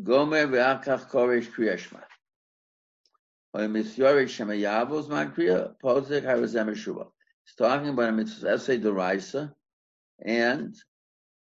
[0.00, 2.02] Gomer ve'akach koresh kriyashma.
[3.56, 7.08] Misyorish shema yavos posek harazem shuva.
[7.44, 9.52] He's talking about a mitzvah essay deraisa,
[10.24, 10.76] and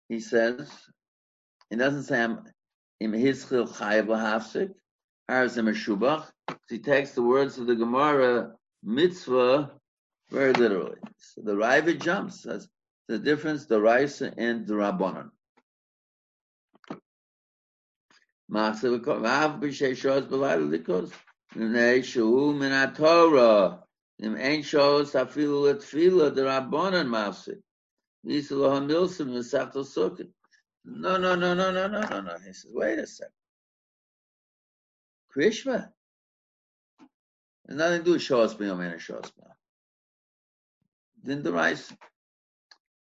[0.10, 0.72] he says,
[1.70, 2.44] he doesn't say I'm
[3.02, 4.74] im hischil chayav lahafsik,
[5.30, 6.32] harazem shubach.
[6.70, 9.72] He takes the words of the Gemara mitzvah
[10.30, 10.98] very literally.
[11.18, 12.70] So the Raavad jumps, says
[13.08, 15.32] the difference, the Raisa and the Rabbanon.
[24.24, 27.62] Im ein shos afilu letfila the Rabbanon mafsik
[28.24, 30.30] Yisa lo ha-milsim v'sachto sukkot
[30.86, 32.38] no, no, no, no, no, no, no, no.
[32.46, 33.34] He says, wait a second.
[35.36, 35.90] Krishma.
[37.66, 38.22] There's nothing to do with
[38.58, 39.54] B'yom and Shos B'yom.
[41.24, 41.96] Din Derais.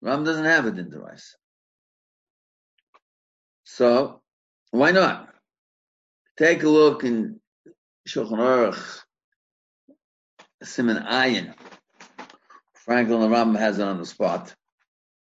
[0.00, 1.34] Ram doesn't have a Din Derais.
[3.64, 4.22] So,
[4.70, 5.28] why not?
[6.38, 7.40] Take a look in
[8.08, 9.00] Shulchan Aruch,
[10.62, 11.54] Simon Ayin.
[12.74, 14.54] Franklin the Rambam has it on the spot.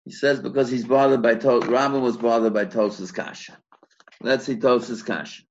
[0.09, 3.59] He says because he's bothered by to- Rambam was bothered by Tosa's kasha.
[4.23, 5.43] Let's see Tosa's kasha.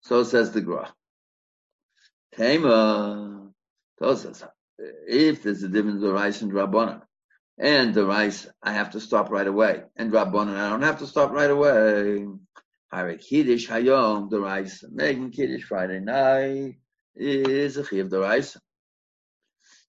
[0.00, 0.92] So says the Gra.
[2.34, 3.52] Tema.
[4.00, 4.50] Tosa.
[5.06, 7.02] If there's a difference the rice and Rabbanon,
[7.56, 11.06] and the rice I have to stop right away, and Rabbanon I don't have to
[11.06, 12.26] stop right away.
[12.90, 16.74] Hare Kiddush Hayom, the rice making Kiddush Friday night
[17.14, 18.58] is a chiv the rice.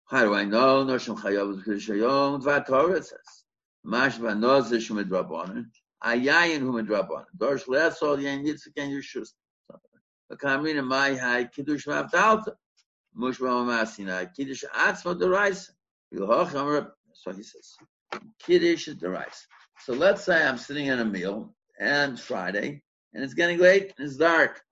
[0.06, 0.86] How do I know?
[0.86, 2.44] Noshim Chayav is Kiddush Hayom.
[2.44, 3.43] Dvar Torah says.
[3.85, 5.67] Mash vanoz shumid rabbanon.
[6.05, 7.27] Ayayin humid rabbanon.
[7.37, 9.31] Dorsh le'asol yen yitzik and yishus.
[10.31, 12.55] V'kamrin mai hai kiddush mavdalta.
[13.15, 14.35] Mush v'mamasina.
[14.35, 15.71] Kiddush atzma derais.
[16.13, 16.95] V'loch amar.
[17.13, 17.77] So he says.
[18.39, 19.47] Kiddush is derais.
[19.81, 22.83] So let's say I'm sitting in a meal and Friday
[23.15, 24.63] and it's getting late and it's dark.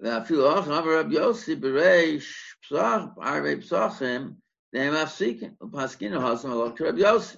[0.00, 4.34] ואפילו אוכל אמר רב יוסי בריש פסח, ערבי פסחים,
[4.71, 5.57] they mafsikin.
[5.57, 7.37] Upaskinu hasam alok to Rabbi Yossi.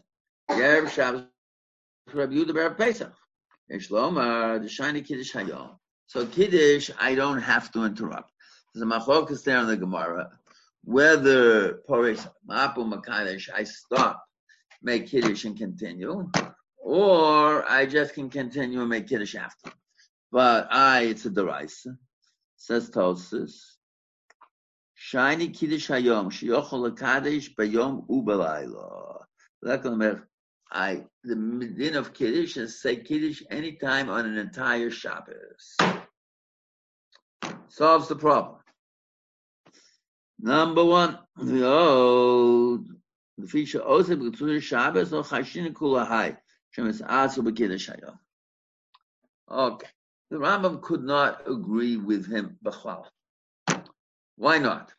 [0.50, 1.24] Yerev Shabbos
[2.14, 3.14] Rabbi Yehuda Ber Pesach.
[3.70, 5.78] Yesh Lomar the shiny Kiddush Hayom.
[6.08, 8.32] So Kiddush, I don't have to interrupt.
[8.74, 10.30] There's a machokas there in the Gemara.
[10.84, 14.24] Whether Porish Mapu Makadesh, I stop,
[14.82, 16.30] make Kiddush and continue,
[16.78, 19.72] or I just can continue and make Kiddush after.
[20.32, 21.98] But I, it's a deraisa.
[22.58, 23.54] Says Tosis.
[25.12, 29.26] Shiny Kiddush Hayom, Shiyochol Kadesh Bayom Ubalayla.
[30.72, 35.76] I, the din of Kiddush is say Kiddush anytime on an entire Shabbos.
[37.68, 38.62] Solves the problem.
[40.40, 42.86] Number one, the
[43.50, 43.80] feature
[44.62, 45.74] Shabbos or Chashin
[47.02, 47.44] Asu
[47.90, 48.18] Hayom.
[49.52, 49.88] Okay.
[50.30, 53.04] The Rambam could not agree with him, B'chal.
[54.38, 54.94] Why not?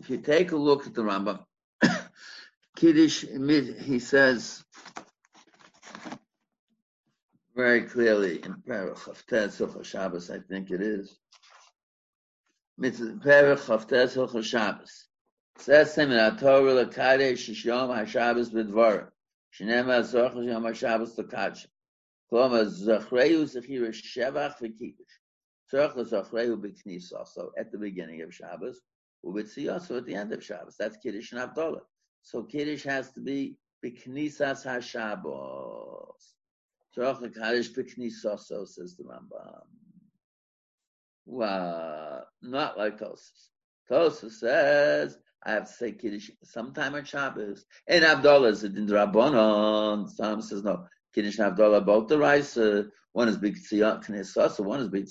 [0.00, 1.44] If you take a look at the Rambam,
[2.76, 4.64] Kiddush, he says
[7.56, 11.18] very clearly in Perach Hilchah Shabbos, I think it is.
[12.78, 15.06] Perach Chavtes Hilchah Shabbos.
[15.58, 19.08] Says him in HaTorah L'Kadesh Shishom HaShabbos B'Dvar.
[19.58, 21.66] Shnema Zorch Yom HaShabbos L'Kadesh.
[22.30, 25.72] Kloma Zachreu Zechira Shevach V'Kiddush.
[25.72, 27.26] Tzorch Zachreu B'Knisa.
[27.26, 28.82] So at the beginning of Shabbos,
[29.26, 30.76] Ubitziyah, at the end of Shabbos.
[30.78, 31.80] That's Kiddush and Havdalah.
[32.22, 36.34] So Kiddush has to be B'Knisas HaShabbos.
[36.96, 39.62] Tzorach L'Kadesh B'Knisa, so says the Rambam.
[41.26, 43.50] Well, not like Tosus.
[43.90, 47.66] Tosus says, I have to say Kiddush sometime on Shabbos.
[47.86, 50.08] And Havdalah is in Rabbanon.
[50.08, 50.86] Some says no.
[51.14, 52.56] Kiddush and Havdalah both the rice.
[53.12, 53.56] One is big
[54.58, 55.08] one is big.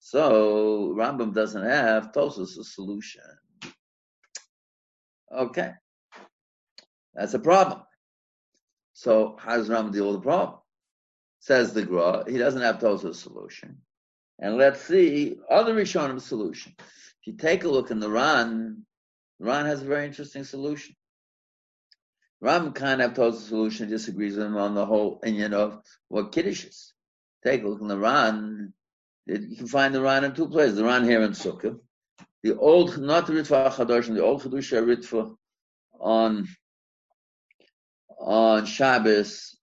[0.00, 3.22] So Rambam doesn't have Tosus a solution.
[5.32, 5.72] Okay.
[7.14, 7.82] That's a problem.
[8.94, 10.58] So how does Rambam deal with the problem?
[11.38, 13.78] Says the Gra, he doesn't have Tosus solution.
[14.38, 16.74] And let's see other Rishonim solution.
[16.78, 18.84] If you take a look in the Ran,
[19.38, 20.96] Ran has a very interesting solution.
[22.40, 26.64] Ram kind of the solution, disagrees with him on the whole opinion of what Kiddush
[26.64, 26.94] is.
[27.44, 28.72] Take a look in the Ran.
[29.26, 30.76] You can find the Ran in two places.
[30.76, 31.78] The Ran here in Sukkah.
[32.42, 35.34] The old, not the Ritva Chadosh, the old Chedusha Ritva
[35.98, 36.48] on,
[38.18, 39.56] on Shabbos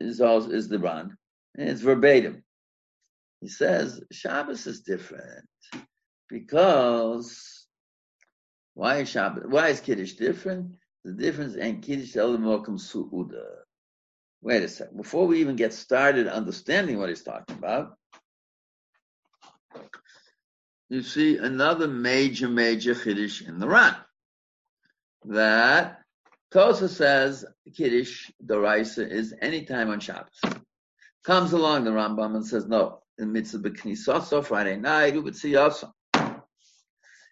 [0.00, 1.16] is also, is the Ran.
[1.56, 2.42] And it's verbatim.
[3.40, 5.48] He says Shabbos is different
[6.28, 7.66] because
[8.74, 9.44] why is Shabbos?
[9.48, 10.76] Why is Kiddush different?
[11.04, 13.44] The difference in Kiddush Elam Mokum Su'uda.
[14.40, 14.96] Wait a second.
[14.96, 17.96] Before we even get started understanding what he's talking about,
[20.92, 23.96] you see another major, major Kiddush in the Ran.
[25.24, 26.02] That
[26.50, 30.38] Tosa says Kiddush, the Raisa, is anytime on Shabbos.
[31.24, 35.90] Comes along the Rambam and says, no, in mitzvah b'knisaso, Friday night, u'b'tziyaso.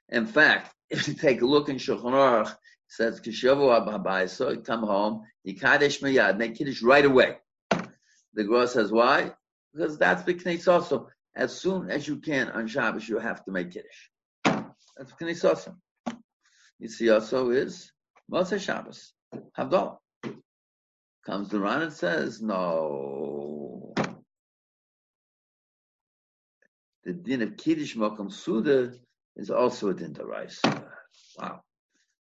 [0.08, 2.56] In fact, if you take a look in Shulchan Aruch,
[2.88, 7.36] says, Kishavu Abba you come home, Yikadesh Miyad, make Kiddush right away.
[8.32, 9.32] The Gra says, why?
[9.74, 11.08] Because that's b'knisaso.
[11.36, 14.08] As soon as you can on Shabbos, you have to make Kiddush.
[14.44, 15.76] That's b'knisaso.
[16.82, 17.92] Yitziyaso is
[18.30, 19.12] Moshe Shabbos,
[19.56, 19.98] Havdalah.
[21.24, 23.94] Comes the Ran and says, no.
[27.04, 28.92] The din of Kiddush Mokum Suda
[29.36, 30.60] is also a din Rice.
[31.38, 31.62] Wow.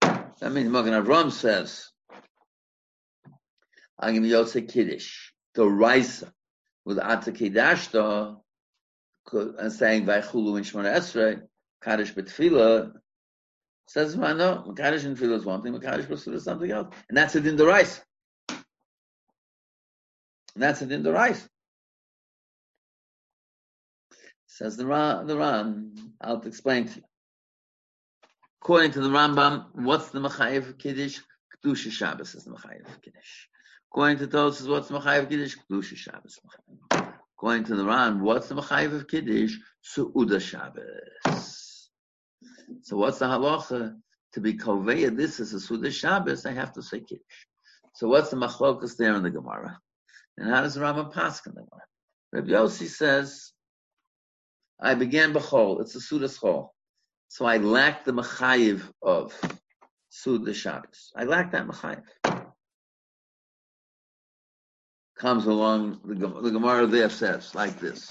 [0.01, 1.87] That means Magen Avraham says,
[3.99, 6.23] I'm going to Yosef Kiddush, the Rice,
[6.85, 8.37] with Ata Kiddashta,
[9.33, 11.41] and saying, Vaychulu in Shemona Esrei,
[11.81, 12.93] Kaddish Betfila,
[13.87, 16.93] Says no, and Tefillah is one thing, Makadish Basura is something else.
[17.07, 18.01] And that's it in the rice.
[18.49, 18.63] And
[20.55, 21.47] that's it in the rice.
[24.47, 27.03] Says the Ran, the Ran, I'll explain to you.
[28.61, 31.19] According to the Rambam, what's the Machayev Kiddush?
[31.63, 33.47] Kedusha Shabbos is the Machayev Kiddush.
[33.89, 35.55] According to Tosis, what's the Machayev Kiddush?
[35.71, 36.39] Kedusha Shabbos.
[37.37, 39.57] According to the Ran, what's the Machayev of Kiddush?
[39.95, 41.89] Su'uda Shabbos.
[42.81, 43.95] So what's the halacha?
[44.33, 47.21] To be koveya, this is a Suda Shabbos, I have to say Kiddush.
[47.93, 49.79] So what's the machlokas there in the Gemara?
[50.37, 51.85] And how does the Rambam pass in the Gemara?
[52.33, 53.51] Rabbi Yossi says,
[54.79, 56.69] I began b'chol, it's a Suda Chol.
[57.27, 59.33] So I lack the machayiv of
[60.09, 61.11] Suda Shabbos.
[61.15, 62.03] I lack that machayiv.
[65.17, 68.07] Comes along, the, the Gemara there says, like this.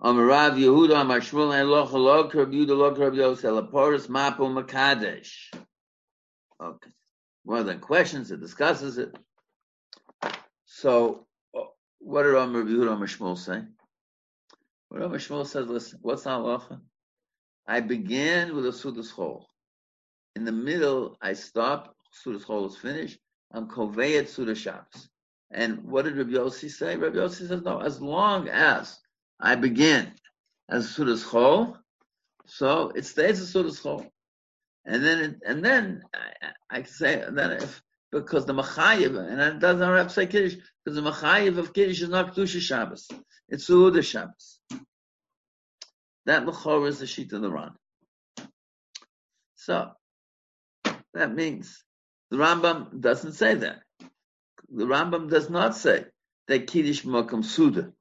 [0.00, 1.10] Amarav Yehuda and
[3.16, 5.52] Yehuda Mapo Makadesh.
[6.62, 6.90] Okay.
[7.44, 9.16] One of the questions it discusses it.
[10.66, 11.26] So,
[11.56, 11.62] uh,
[11.98, 13.62] what did Amar Yehuda Amar Shmuel say?
[14.90, 16.80] What Amar Shmuel says, listen, what's halacha?
[17.66, 19.47] I began with a Sudas Chol.
[20.36, 23.18] In the middle, I stop, Sudas Chol is finished,
[23.52, 25.08] I'm Koveyat Sudas Shabbos.
[25.50, 26.96] And what did Rabbi Yossi say?
[26.96, 28.98] Rabbi Yossi says, no, as long as
[29.40, 30.12] I begin
[30.68, 31.76] as Sudas Chol,
[32.46, 34.08] so it stays as Sudas Chol.
[34.84, 39.58] And then, it, and then I, I say that if because the Machayiv, and it
[39.58, 43.08] doesn't have to say Kiddush, because the Machayiv of Kiddush is not Kedusha Shabbos,
[43.48, 44.60] it's Suda Shabbos.
[46.26, 47.70] That Machor is the sheet of the Ran.
[49.56, 49.90] So,
[51.18, 51.84] that means
[52.30, 53.80] the Rambam doesn't say that.
[54.70, 56.04] The Rambam does not say
[56.46, 57.92] that Kiddush Mokum Suda.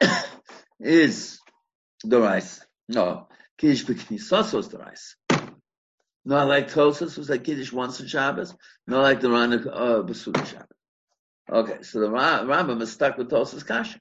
[0.80, 1.38] is
[2.04, 2.64] the rice.
[2.88, 3.28] No,
[3.58, 5.16] Kiddush b'knisas was the rice.
[6.24, 8.54] Not like Tosus was like Kiddush once in Shabbos.
[8.86, 10.66] Not like the Rana uh, Basuda Shabbos.
[11.50, 13.98] Okay, so the Rambam is stuck with Tosus Kasha.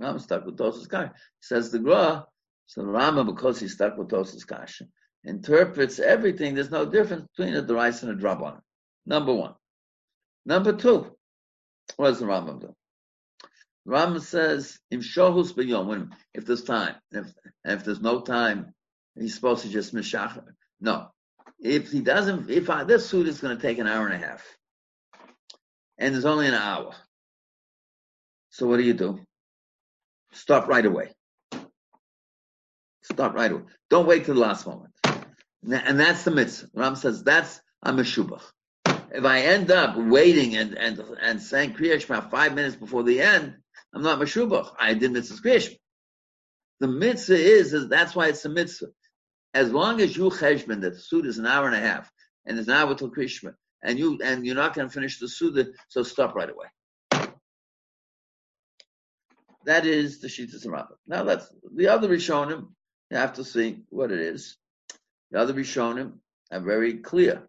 [0.00, 1.12] Rambam is stuck with Tosus Kasha.
[1.40, 2.26] Says the Gra,
[2.66, 4.86] so the Rambam, because he's stuck with Tosus Kasha,
[5.26, 6.54] interprets everything.
[6.54, 8.60] There's no difference between a rice and a Draban.
[9.04, 9.54] Number one.
[10.44, 11.16] Number two,
[11.96, 12.74] what does the Rambam do?
[13.84, 14.78] Ram says.
[14.90, 15.12] If
[16.46, 17.26] there's time, if
[17.64, 18.72] if there's no time,
[19.16, 20.44] he's supposed to just mishachar.
[20.80, 21.08] No,
[21.60, 24.26] if he doesn't, if I, this suit is going to take an hour and a
[24.26, 24.44] half,
[25.98, 26.94] and there's only an hour,
[28.50, 29.20] so what do you do?
[30.32, 31.12] Stop right away.
[33.02, 33.62] Stop right away.
[33.88, 34.92] Don't wait till the last moment.
[35.70, 36.68] And that's the mitzvah.
[36.74, 38.42] Ram says that's a meshubach.
[38.86, 43.20] If I end up waiting and and and saying Kriya Shema five minutes before the
[43.20, 43.56] end,
[43.94, 44.74] I'm not Meshubach.
[44.78, 45.76] I did mitzvah creation.
[46.80, 48.88] The mitzvah is, is that's why it's a mitzvah.
[49.54, 52.10] As long as you cheshbon that the suit is an hour and a half
[52.44, 55.28] and it's an hour till Krishma, and you and you're not going to finish the
[55.28, 56.66] suda, so stop right away.
[59.64, 60.94] That is the Shittas Rambam.
[61.06, 62.68] Now that's the other Rishonim.
[63.10, 64.56] You have to see what it is.
[65.30, 66.18] The other Rishonim
[66.50, 67.48] are very clear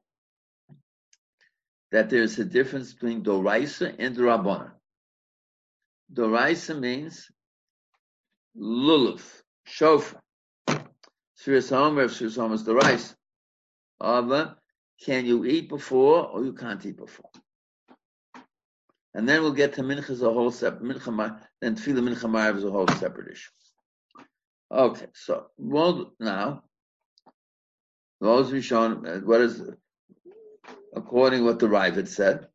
[1.91, 4.71] that there's a difference between Doraisa and Rabbanan.
[6.13, 7.29] Doraisa means
[8.57, 9.21] lulav,
[9.65, 10.21] shofar.
[10.67, 13.15] Sfiras HaOmer, if Sfiras HaOmer is rice.
[14.01, 14.57] However,
[15.03, 17.29] can you eat before or you can't eat before?
[19.13, 21.39] And then we'll get to mincha as a whole separate mincha.
[21.61, 23.51] Then tefillah mincha is a whole separate issue.
[24.71, 26.63] Okay, so well now,
[28.19, 29.61] those uh, what is
[30.95, 32.47] according to what the Raavad said.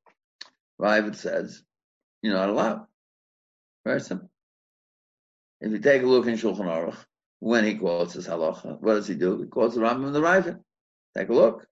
[0.81, 1.63] Raavad says
[2.23, 2.87] you're not allowed.
[3.85, 4.31] Very simple.
[5.61, 6.97] If you take a look in Shulchan Aruch,
[7.39, 9.41] when he quotes his halacha, what does he do?
[9.41, 10.61] He quotes the Rambam and the Raavad.
[11.17, 11.67] Take a look.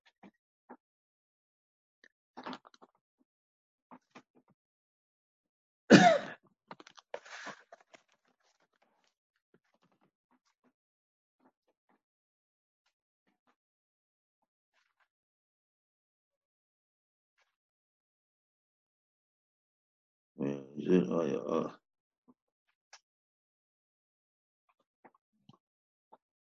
[20.79, 21.73] Oh, oh.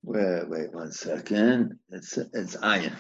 [0.04, 1.78] Wait, wait one second.
[1.92, 2.96] It's it's iron.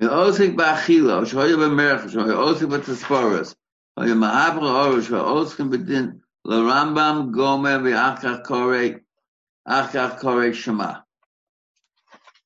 [0.00, 3.54] ועוסק באכילה, שהיה במרח, שהיה עוסק בתספורס,
[3.96, 8.76] היה מעבר האורש, ועוסק בדין לרמב"ם גומר ואח כך קורא,
[9.64, 10.92] אח כך קורא שמע.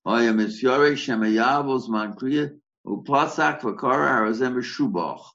[0.07, 2.45] היה מסיורי שמעיהו זמן קריאה,
[2.87, 5.33] ופסק וקורא הרזה משובח,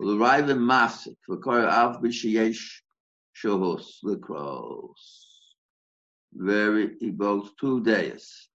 [0.00, 2.82] ולרייב מפסק, וקורא אף בשיש
[3.34, 5.24] שוהוס לקרוס.
[6.36, 8.47] Very, he both two days.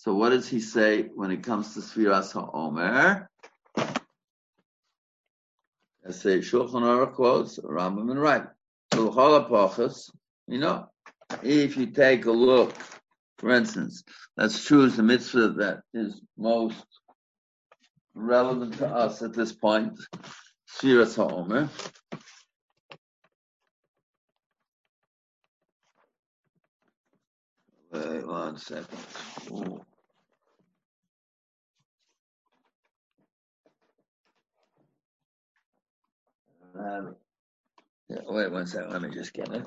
[0.00, 3.26] So what does he say when it comes to Sfiras HaOmer?
[3.76, 3.96] I
[6.10, 8.44] say Shulchan Aruch quotes Rambam and right.
[8.94, 9.12] So
[10.48, 10.86] you know,
[11.42, 12.72] if you take a look,
[13.36, 14.02] for instance,
[14.38, 16.86] let's choose the mitzvah that is most
[18.14, 19.98] relevant to us at this point,
[20.66, 21.68] Sfiras HaOmer.
[27.92, 28.98] Wait one second.
[29.50, 29.84] Ooh.
[36.78, 37.16] Um,
[38.08, 38.92] wait one second.
[38.92, 39.64] Let me just get it.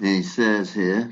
[0.00, 1.10] And he says here,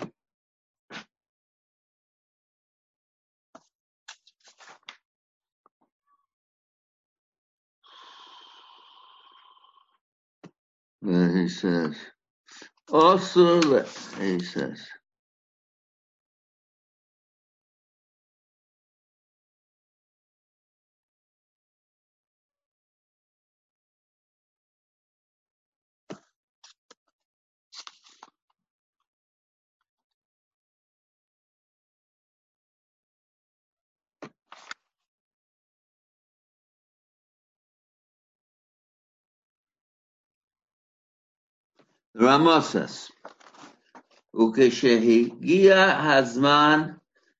[11.09, 11.97] uh, he says,
[12.93, 13.85] also,
[14.21, 14.87] he says,
[42.14, 43.12] the Ramah says,
[44.36, 46.82] וכשהגיע הזמן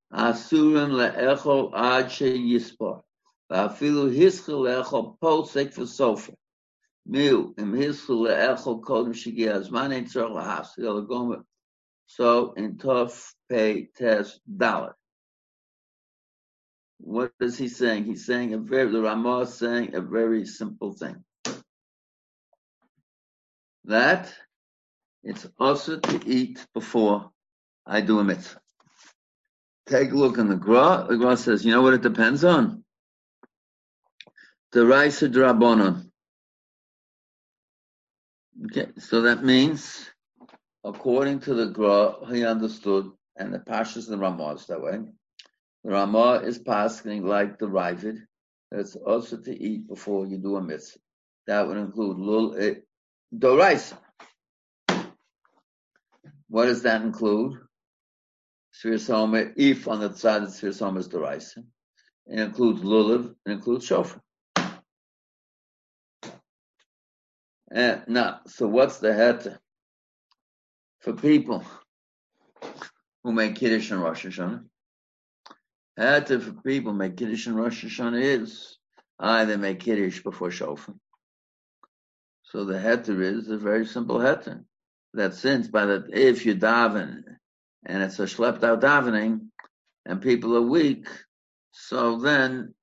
[0.10, 3.02] אסורים לאכול עד שיספור,
[3.50, 6.34] ואפילו הסחו לאכול פוסק וסופר.
[7.06, 11.38] מיהו, אם הסחו לאכול קודם שהגיע הזמן, אין צורך להסחי אלא גומר.
[12.08, 14.94] So in Tov Pei Tes Dalet.
[17.00, 18.06] What is he saying?
[18.06, 21.24] He's saying a very, the Ramah is saying a very simple thing.
[23.84, 24.34] That
[25.25, 27.31] it's also to eat before
[27.87, 28.61] I do a mitzvah.
[29.87, 31.07] Take a look in the Gra.
[31.09, 32.85] The Gra says, you know what it depends on?
[34.73, 36.11] The rice Drabonon.
[38.67, 40.09] Okay, so that means,
[40.85, 45.01] according to the Gra, he understood, and the Pashas and the that way.
[45.85, 48.19] The Ramah is passing like the Raavad.
[48.71, 51.01] It's also to eat before you do a mitzvah.
[51.47, 52.75] That would include lul eh,
[53.37, 53.99] doraisa.
[56.53, 57.59] What does that include?
[58.75, 61.65] Sfiras if on the side of Sfiras is doraisa.
[62.27, 63.35] It includes lulav.
[63.47, 64.21] It includes shofar.
[67.71, 69.59] Now, so what's the heter?
[71.03, 71.65] for people
[73.25, 74.65] who make Kiddush and Rosh Hashanah.
[75.99, 78.79] Heter for people who make Kiddush and Rosh Hashanah is
[79.19, 80.95] either make Kiddush before Shofar.
[82.45, 84.65] So the heter is a very simple heter.
[85.15, 87.23] That since by that if you daven
[87.85, 89.49] and it's a schlepped out davening
[90.07, 91.07] and people are weak,
[91.73, 92.75] so then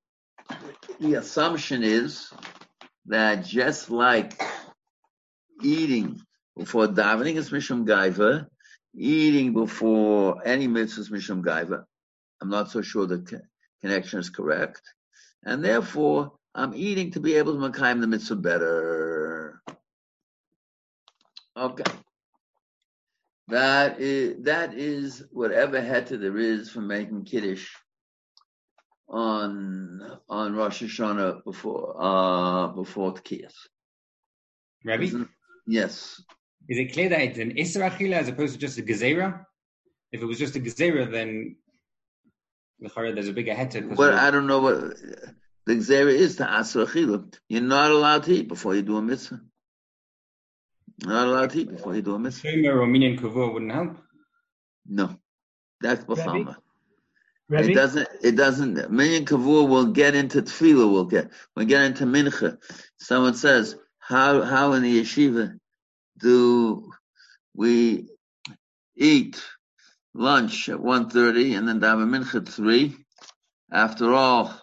[1.00, 2.32] the assumption is
[3.06, 4.40] that just like
[5.62, 6.20] eating
[6.56, 8.46] before davening is mishum gaiva,
[8.94, 11.84] eating before any mitzvah is mishum gaiva.
[12.40, 13.42] I'm not so sure the
[13.80, 14.82] connection is correct,
[15.44, 19.62] and therefore I'm eating to be able to make the mitzvah better.
[21.56, 21.84] Okay.
[23.50, 27.68] That is that is whatever heter there is for making kiddush
[29.08, 33.54] on on Rosh Hashanah before uh before Tkiyas.
[34.84, 35.10] Rabbi?
[35.66, 36.22] Yes.
[36.68, 39.44] Is it clear that it's an Isra as opposed to just a Gezerah?
[40.12, 41.56] If it was just a Gezerah, then
[42.80, 44.96] there's a bigger But we're- I don't know what
[45.66, 46.86] the Xera is to Asra.
[47.48, 49.40] You're not allowed to eat before you do a mitzvah.
[51.04, 52.48] Not allowed to eat before you do a mitzvah.
[52.48, 53.96] Shomer or Minyan Kavur wouldn't help.
[54.86, 55.16] No.
[55.80, 56.22] That's Rabbi?
[56.22, 56.56] Bafama.
[57.48, 57.70] Rebbe?
[57.70, 58.08] It doesn't.
[58.22, 58.90] It doesn't.
[58.90, 60.90] Minyan Kavur will get into Tefillah.
[60.90, 61.30] Will get.
[61.56, 62.58] We'll get into Mincha.
[62.98, 65.58] Someone says, "How how in the yeshiva
[66.18, 66.90] do
[67.54, 68.08] we
[68.96, 69.42] eat
[70.14, 72.96] lunch at 1.30 and then daven Mincha at three?
[73.72, 74.54] After all,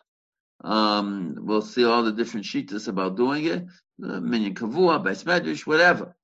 [0.64, 3.66] um, we'll see all the different shitas about doing it.
[4.00, 6.16] The Minyan Kavur, Beis Medrash, whatever.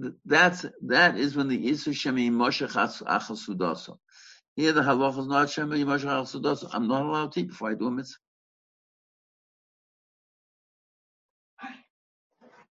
[0.00, 3.98] Th- That's that is when the Isu Shemi Moshe Achasudaso.
[4.56, 6.70] Here the halacha is not Shemi Moshe Achasudaso.
[6.72, 8.18] I'm not allowed to eat before I do a mitzvah.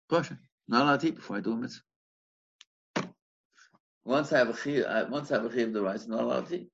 [0.09, 0.39] Kosher.
[0.67, 1.83] Not allowed to eat before I do a mitzvah.
[4.05, 6.47] Once I have a chiyuv, uh, once I have a chiyuv the rice, not allowed
[6.47, 6.69] to eat.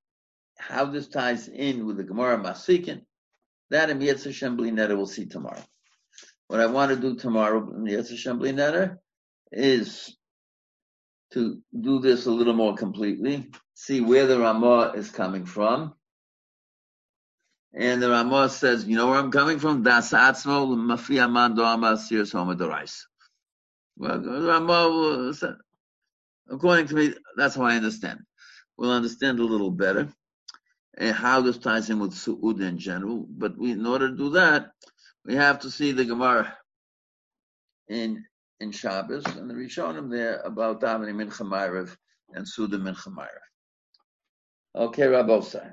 [0.60, 3.02] How this ties in with the Gemara Masikin,
[3.72, 5.64] that in Yetz Hashem Bli Neder we'll see tomorrow.
[6.48, 8.98] What I want to do tomorrow in Yetz Hashem Bli Neder
[9.54, 10.16] is
[11.34, 15.94] to do this a little more completely, see where the Ramah is coming from.
[17.74, 19.82] And the Ramah says, you know where I'm coming from?
[19.82, 23.02] Das Atzmo Mafia Mando Amasir Soma Dorais.
[23.98, 25.34] Well, the Ramah
[26.50, 28.20] according to me, that's how I understand.
[28.78, 30.10] We'll understand a little better
[30.98, 33.26] and how this ties in with Su'ud in general.
[33.28, 34.72] But we, in order to do that,
[35.26, 36.56] we have to see the Gemara
[37.88, 38.24] in
[38.60, 41.96] in Shabbos and the Rishonim there about davening Mincha
[42.34, 43.12] and Suda Mincha.
[44.76, 45.72] Okay, Rabbosai.